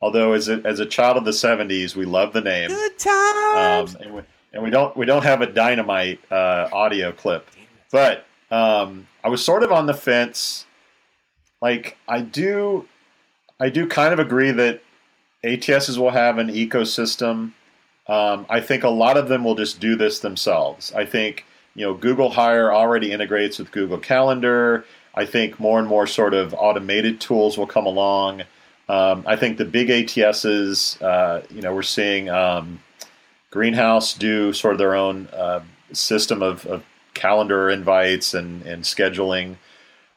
Although 0.00 0.32
as 0.32 0.48
a, 0.48 0.60
as 0.64 0.80
a 0.80 0.86
child 0.86 1.16
of 1.16 1.24
the 1.24 1.32
'70s, 1.32 1.96
we 1.96 2.04
love 2.04 2.32
the 2.32 2.40
name. 2.40 2.68
Good 2.68 2.98
times. 2.98 3.96
Um, 3.96 4.02
and, 4.02 4.14
we, 4.14 4.22
and, 4.52 4.62
we, 4.62 4.70
don't 4.70 4.96
we 4.96 5.06
don't 5.06 5.24
have 5.24 5.40
a 5.42 5.46
dynamite 5.46 6.20
uh, 6.30 6.68
audio 6.72 7.12
clip, 7.12 7.48
but 7.90 8.24
um, 8.50 9.08
I 9.24 9.28
was 9.28 9.44
sort 9.44 9.62
of 9.62 9.72
on 9.72 9.86
the 9.86 9.94
fence. 9.94 10.66
Like 11.60 11.96
I 12.06 12.20
do, 12.20 12.86
I 13.58 13.68
do 13.68 13.88
kind 13.88 14.12
of 14.12 14.20
agree 14.20 14.52
that 14.52 14.80
ATSs 15.44 15.98
will 15.98 16.10
have 16.10 16.38
an 16.38 16.48
ecosystem, 16.48 17.52
Um, 18.06 18.46
I 18.48 18.60
think 18.60 18.84
a 18.84 18.88
lot 18.88 19.16
of 19.16 19.28
them 19.28 19.44
will 19.44 19.54
just 19.54 19.80
do 19.80 19.94
this 19.94 20.20
themselves. 20.20 20.92
I 20.94 21.04
think 21.04 21.44
you 21.74 21.84
know 21.84 21.94
Google 21.94 22.30
Hire 22.30 22.72
already 22.72 23.12
integrates 23.12 23.58
with 23.58 23.70
Google 23.70 23.98
Calendar. 23.98 24.84
I 25.14 25.24
think 25.24 25.60
more 25.60 25.78
and 25.78 25.88
more 25.88 26.06
sort 26.06 26.34
of 26.34 26.54
automated 26.54 27.20
tools 27.20 27.58
will 27.58 27.66
come 27.66 27.86
along. 27.86 28.42
Um, 28.88 29.24
I 29.26 29.36
think 29.36 29.58
the 29.58 29.64
big 29.64 29.88
ATSs, 29.88 31.00
uh, 31.02 31.42
you 31.50 31.60
know, 31.60 31.74
we're 31.74 31.82
seeing 31.82 32.28
um, 32.30 32.80
Greenhouse 33.50 34.14
do 34.14 34.52
sort 34.52 34.72
of 34.72 34.78
their 34.78 34.94
own 34.94 35.28
uh, 35.32 35.60
system 35.92 36.42
of, 36.42 36.66
of, 36.66 36.84
calendar 37.14 37.68
invites 37.68 38.32
and, 38.32 38.62
and 38.62 38.84
scheduling. 38.84 39.56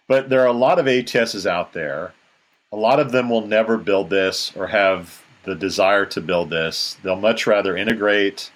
But 0.07 0.29
there 0.29 0.41
are 0.41 0.47
a 0.47 0.53
lot 0.53 0.77
of 0.77 0.85
ATSs 0.85 1.49
out 1.49 1.73
there. 1.73 2.13
A 2.71 2.75
lot 2.75 2.99
of 2.99 3.11
them 3.11 3.27
will 3.27 3.47
never 3.47 3.75
build 3.79 4.11
this 4.11 4.55
or 4.55 4.67
have 4.67 5.23
the 5.43 5.55
desire 5.55 6.05
to 6.05 6.21
build 6.21 6.51
this. 6.51 6.97
They'll 7.01 7.15
much 7.15 7.47
rather 7.47 7.75
integrate 7.75 8.51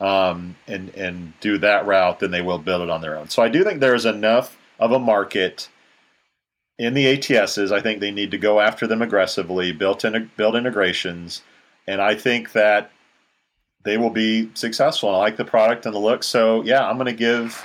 um, 0.00 0.54
and 0.68 0.90
and 0.90 1.32
do 1.40 1.58
that 1.58 1.86
route 1.86 2.20
than 2.20 2.30
they 2.30 2.42
will 2.42 2.58
build 2.58 2.82
it 2.82 2.90
on 2.90 3.00
their 3.00 3.18
own. 3.18 3.28
So 3.28 3.42
I 3.42 3.48
do 3.48 3.64
think 3.64 3.80
there 3.80 3.96
is 3.96 4.06
enough 4.06 4.56
of 4.78 4.92
a 4.92 4.98
market 4.98 5.68
in 6.78 6.94
the 6.94 7.16
ATSs. 7.16 7.72
I 7.72 7.80
think 7.80 8.00
they 8.00 8.10
need 8.10 8.30
to 8.30 8.38
go 8.38 8.60
after 8.60 8.86
them 8.86 9.02
aggressively, 9.02 9.72
build 9.72 10.04
in, 10.04 10.30
build 10.36 10.56
integrations, 10.56 11.42
and 11.86 12.00
I 12.00 12.14
think 12.14 12.52
that 12.52 12.90
they 13.84 13.98
will 13.98 14.10
be 14.10 14.50
successful. 14.54 15.10
I 15.10 15.18
like 15.18 15.36
the 15.36 15.44
product 15.44 15.86
and 15.86 15.94
the 15.94 15.98
look. 15.98 16.22
So 16.22 16.62
yeah, 16.62 16.86
I'm 16.88 16.96
going 16.96 17.06
to 17.06 17.12
give. 17.12 17.62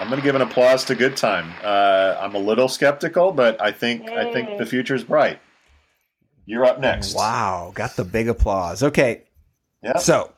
I'm 0.00 0.08
going 0.08 0.20
to 0.20 0.24
give 0.24 0.34
an 0.34 0.42
applause 0.42 0.84
to 0.86 0.96
GoodTime. 0.96 1.50
Uh, 1.62 2.18
I'm 2.20 2.34
a 2.34 2.38
little 2.38 2.68
skeptical, 2.68 3.32
but 3.32 3.60
I 3.62 3.70
think 3.70 4.06
Yay. 4.06 4.16
I 4.16 4.32
think 4.32 4.58
the 4.58 4.66
future 4.66 4.94
is 4.94 5.04
bright. 5.04 5.38
You're 6.46 6.64
up 6.66 6.80
next. 6.80 7.14
Wow, 7.14 7.72
got 7.74 7.96
the 7.96 8.04
big 8.04 8.28
applause. 8.28 8.82
Okay, 8.82 9.22
yeah. 9.82 9.98
So, 9.98 10.33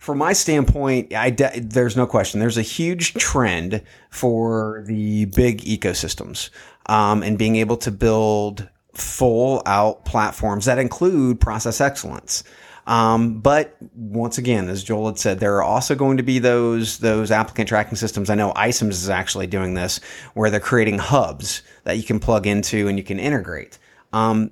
from 0.00 0.16
my 0.16 0.32
standpoint, 0.32 1.14
I 1.14 1.28
de- 1.28 1.60
there's 1.60 1.94
no 1.94 2.06
question. 2.06 2.40
There's 2.40 2.56
a 2.56 2.62
huge 2.62 3.12
trend 3.14 3.82
for 4.08 4.82
the 4.86 5.26
big 5.26 5.60
ecosystems 5.60 6.48
um, 6.86 7.22
and 7.22 7.36
being 7.36 7.56
able 7.56 7.76
to 7.76 7.90
build 7.90 8.66
full 8.94 9.62
out 9.66 10.06
platforms 10.06 10.64
that 10.64 10.78
include 10.78 11.38
process 11.38 11.82
excellence. 11.82 12.42
Um, 12.86 13.40
but 13.40 13.76
once 13.94 14.38
again, 14.38 14.70
as 14.70 14.82
Joel 14.82 15.08
had 15.08 15.18
said, 15.18 15.38
there 15.38 15.56
are 15.56 15.62
also 15.62 15.94
going 15.94 16.16
to 16.16 16.22
be 16.22 16.38
those 16.38 16.98
those 16.98 17.30
applicant 17.30 17.68
tracking 17.68 17.96
systems. 17.96 18.30
I 18.30 18.36
know 18.36 18.54
iCIMS 18.54 18.90
is 18.92 19.10
actually 19.10 19.48
doing 19.48 19.74
this, 19.74 20.00
where 20.32 20.48
they're 20.48 20.60
creating 20.60 20.98
hubs 20.98 21.62
that 21.84 21.98
you 21.98 22.04
can 22.04 22.20
plug 22.20 22.46
into 22.46 22.88
and 22.88 22.96
you 22.96 23.04
can 23.04 23.20
integrate. 23.20 23.78
Um, 24.14 24.50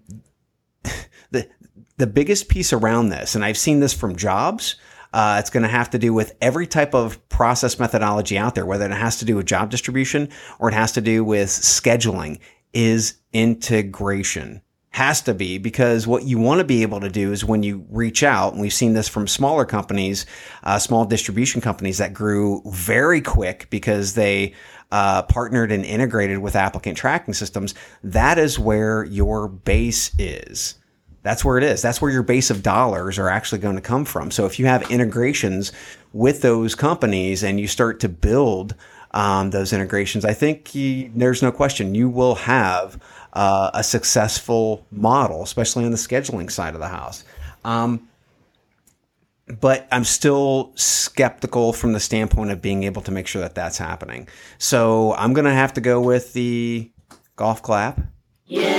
the 1.31 1.49
the 1.97 2.07
biggest 2.07 2.51
piece 2.51 2.75
around 2.75 3.09
this, 3.09 3.35
and 3.35 3.43
I've 3.43 3.57
seen 3.57 3.81
this 3.81 3.95
from 3.95 4.15
jobs, 4.15 4.77
uh, 5.13 5.37
it's 5.41 5.51
going 5.51 5.63
to 5.63 5.69
have 5.69 5.91
to 5.91 5.99
do 5.99 6.13
with 6.13 6.37
every 6.41 6.67
type 6.67 6.95
of 6.95 7.27
process 7.29 7.79
methodology 7.79 8.37
out 8.37 8.55
there, 8.55 8.67
whether 8.67 8.87
it 8.87 8.93
has 8.93 9.19
to 9.19 9.25
do 9.25 9.37
with 9.37 9.47
job 9.47 9.71
distribution 9.71 10.29
or 10.59 10.69
it 10.69 10.75
has 10.75 10.93
to 10.93 11.01
do 11.01 11.25
with 11.25 11.49
scheduling, 11.49 12.41
is 12.73 13.15
integration. 13.33 14.63
Has 14.91 15.21
to 15.23 15.35
be 15.35 15.59
because 15.59 16.07
what 16.07 16.25
you 16.25 16.39
want 16.39 16.59
to 16.59 16.65
be 16.65 16.83
able 16.83 17.01
to 17.01 17.11
do 17.11 17.31
is 17.31 17.45
when 17.45 17.63
you 17.63 17.87
reach 17.91 18.23
out, 18.23 18.53
and 18.53 18.61
we've 18.61 18.73
seen 18.73 18.95
this 18.95 19.07
from 19.07 19.29
smaller 19.29 19.65
companies, 19.65 20.27
uh, 20.65 20.79
small 20.79 21.05
distribution 21.05 21.61
companies 21.61 21.99
that 21.99 22.13
grew 22.13 22.63
very 22.67 23.21
quick 23.21 23.69
because 23.71 24.15
they 24.15 24.55
uh, 24.91 25.23
partnered 25.23 25.71
and 25.71 25.85
integrated 25.85 26.39
with 26.39 26.57
applicant 26.57 26.97
tracking 26.97 27.35
systems. 27.35 27.75
That 28.03 28.39
is 28.39 28.59
where 28.59 29.05
your 29.05 29.47
base 29.47 30.11
is. 30.19 30.75
That's 31.29 31.45
where 31.45 31.59
it 31.59 31.63
is. 31.63 31.83
That's 31.83 32.01
where 32.01 32.11
your 32.11 32.23
base 32.23 32.49
of 32.49 32.63
dollars 32.63 33.19
are 33.19 33.29
actually 33.29 33.59
going 33.59 33.75
to 33.75 33.83
come 33.83 34.07
from. 34.07 34.31
So 34.31 34.47
if 34.47 34.59
you 34.59 34.65
have 34.65 34.91
integrations 34.91 35.73
with 36.15 36.41
those 36.41 36.75
companies 36.75 37.45
and 37.45 37.61
you 37.61 37.69
start 37.69 38.01
to 38.01 38.09
build 38.09 38.75
um, 39.11 39.51
those 39.51 39.75
integrations, 39.75 40.25
I 40.25 40.33
think 40.33 40.75
you, 40.75 41.13
there's 41.15 41.43
no 41.43 41.53
question 41.53 41.95
you 41.95 42.09
will 42.09 42.37
have 42.37 42.99
uh, 43.35 43.71
a 43.75 43.85
successful 43.85 44.87
model, 44.91 45.43
especially 45.43 45.85
on 45.85 45.91
the 45.91 45.99
scheduling 45.99 46.51
side 46.51 46.73
of 46.73 46.81
the 46.81 46.89
house. 46.89 47.25
Um, 47.63 48.09
but 49.61 49.87
I'm 49.93 50.05
still 50.05 50.73
skeptical 50.77 51.75
from 51.75 51.93
the 51.93 52.01
standpoint 52.01 52.53
of 52.53 52.63
being 52.63 52.85
able 52.85 53.03
to 53.03 53.11
make 53.11 53.27
sure 53.27 53.43
that 53.43 53.55
that's 53.55 53.77
happening. 53.77 54.29
So 54.57 55.13
I'm 55.13 55.35
going 55.35 55.45
to 55.45 55.53
have 55.53 55.75
to 55.75 55.83
go 55.83 56.01
with 56.01 56.33
the 56.33 56.91
golf 57.37 57.61
clap. 57.63 58.01
Yeah 58.47 58.78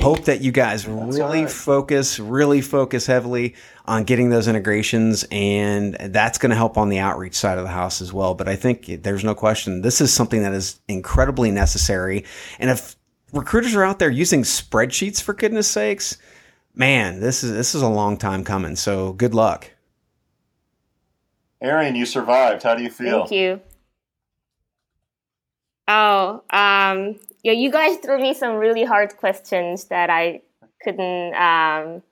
hope 0.00 0.24
that 0.24 0.40
you 0.40 0.52
guys 0.52 0.84
That's 0.84 1.16
really 1.16 1.42
right. 1.42 1.50
focus, 1.50 2.18
really 2.18 2.60
focus 2.60 3.06
heavily 3.06 3.54
on 3.84 4.04
getting 4.04 4.30
those 4.30 4.48
integrations, 4.48 5.24
and 5.30 5.94
that's 5.94 6.38
going 6.38 6.50
to 6.50 6.56
help 6.56 6.78
on 6.78 6.88
the 6.88 6.98
outreach 6.98 7.34
side 7.34 7.58
of 7.58 7.64
the 7.64 7.70
house 7.70 8.00
as 8.00 8.12
well. 8.12 8.34
But 8.34 8.48
I 8.48 8.56
think 8.56 9.02
there's 9.02 9.24
no 9.24 9.34
question 9.34 9.82
this 9.82 10.00
is 10.00 10.12
something 10.12 10.42
that 10.42 10.52
is 10.52 10.80
incredibly 10.88 11.50
necessary. 11.50 12.24
And 12.58 12.70
if 12.70 12.96
recruiters 13.32 13.74
are 13.74 13.84
out 13.84 13.98
there 13.98 14.10
using 14.10 14.42
spreadsheets, 14.42 15.22
for 15.22 15.34
goodness 15.34 15.68
sakes, 15.68 16.18
man, 16.74 17.20
this 17.20 17.44
is 17.44 17.52
this 17.52 17.74
is 17.74 17.82
a 17.82 17.88
long 17.88 18.16
time 18.16 18.44
coming. 18.44 18.76
So 18.76 19.12
good 19.12 19.34
luck. 19.34 19.70
Ahryun, 21.62 21.96
you 21.96 22.06
survived. 22.06 22.62
How 22.62 22.74
do 22.74 22.82
you 22.82 22.90
feel? 22.90 23.26
Thank 23.26 23.32
you. 23.32 23.60
Oh, 25.92 26.42
um, 26.50 27.16
yeah, 27.42 27.52
you 27.52 27.70
guys 27.70 27.96
threw 27.96 28.20
me 28.20 28.32
some 28.32 28.54
really 28.54 28.84
hard 28.84 29.16
questions 29.16 29.86
that 29.86 30.08
I 30.08 30.42
couldn't. 30.82 31.34
Um, 31.34 32.02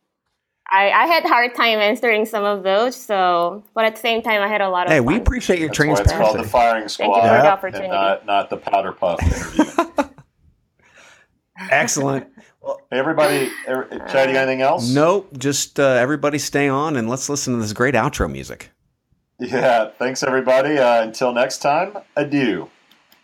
I, 0.70 0.90
I 0.90 1.06
had 1.06 1.24
a 1.24 1.28
hard 1.28 1.54
time 1.54 1.78
answering 1.78 2.26
some 2.26 2.44
of 2.44 2.64
those. 2.64 2.96
So, 2.96 3.62
but 3.74 3.84
at 3.84 3.94
the 3.94 4.00
same 4.00 4.20
time, 4.22 4.42
I 4.42 4.48
had 4.48 4.60
a 4.60 4.68
lot 4.68 4.86
of. 4.86 4.92
Hey, 4.92 4.98
fun. 4.98 5.06
we 5.06 5.16
appreciate 5.16 5.60
your 5.60 5.68
transparency. 5.70 6.14
it's 6.14 6.20
called 6.20 6.38
the 6.38 6.48
firing 6.48 6.88
squad. 6.88 7.20
Thank 7.20 7.24
you 7.24 7.30
for 7.30 7.42
the 7.42 7.50
opportunity. 7.50 7.88
Not, 7.88 8.26
not 8.26 8.50
the 8.50 8.56
powder 8.56 8.92
puff 8.92 9.22
interview. 9.22 10.08
Excellent. 11.70 12.26
Well, 12.60 12.80
hey, 12.90 12.98
everybody, 12.98 13.50
Chad, 13.66 14.28
you 14.28 14.34
got 14.34 14.42
anything 14.42 14.62
else? 14.62 14.92
Nope. 14.92 15.30
Just 15.38 15.78
uh, 15.78 15.84
everybody 15.84 16.38
stay 16.38 16.68
on 16.68 16.96
and 16.96 17.08
let's 17.08 17.28
listen 17.28 17.54
to 17.54 17.60
this 17.60 17.72
great 17.72 17.94
outro 17.94 18.30
music. 18.30 18.70
Yeah. 19.38 19.90
Thanks, 19.98 20.24
everybody. 20.24 20.78
Uh, 20.78 21.02
until 21.02 21.32
next 21.32 21.58
time, 21.58 21.96
adieu. 22.16 22.68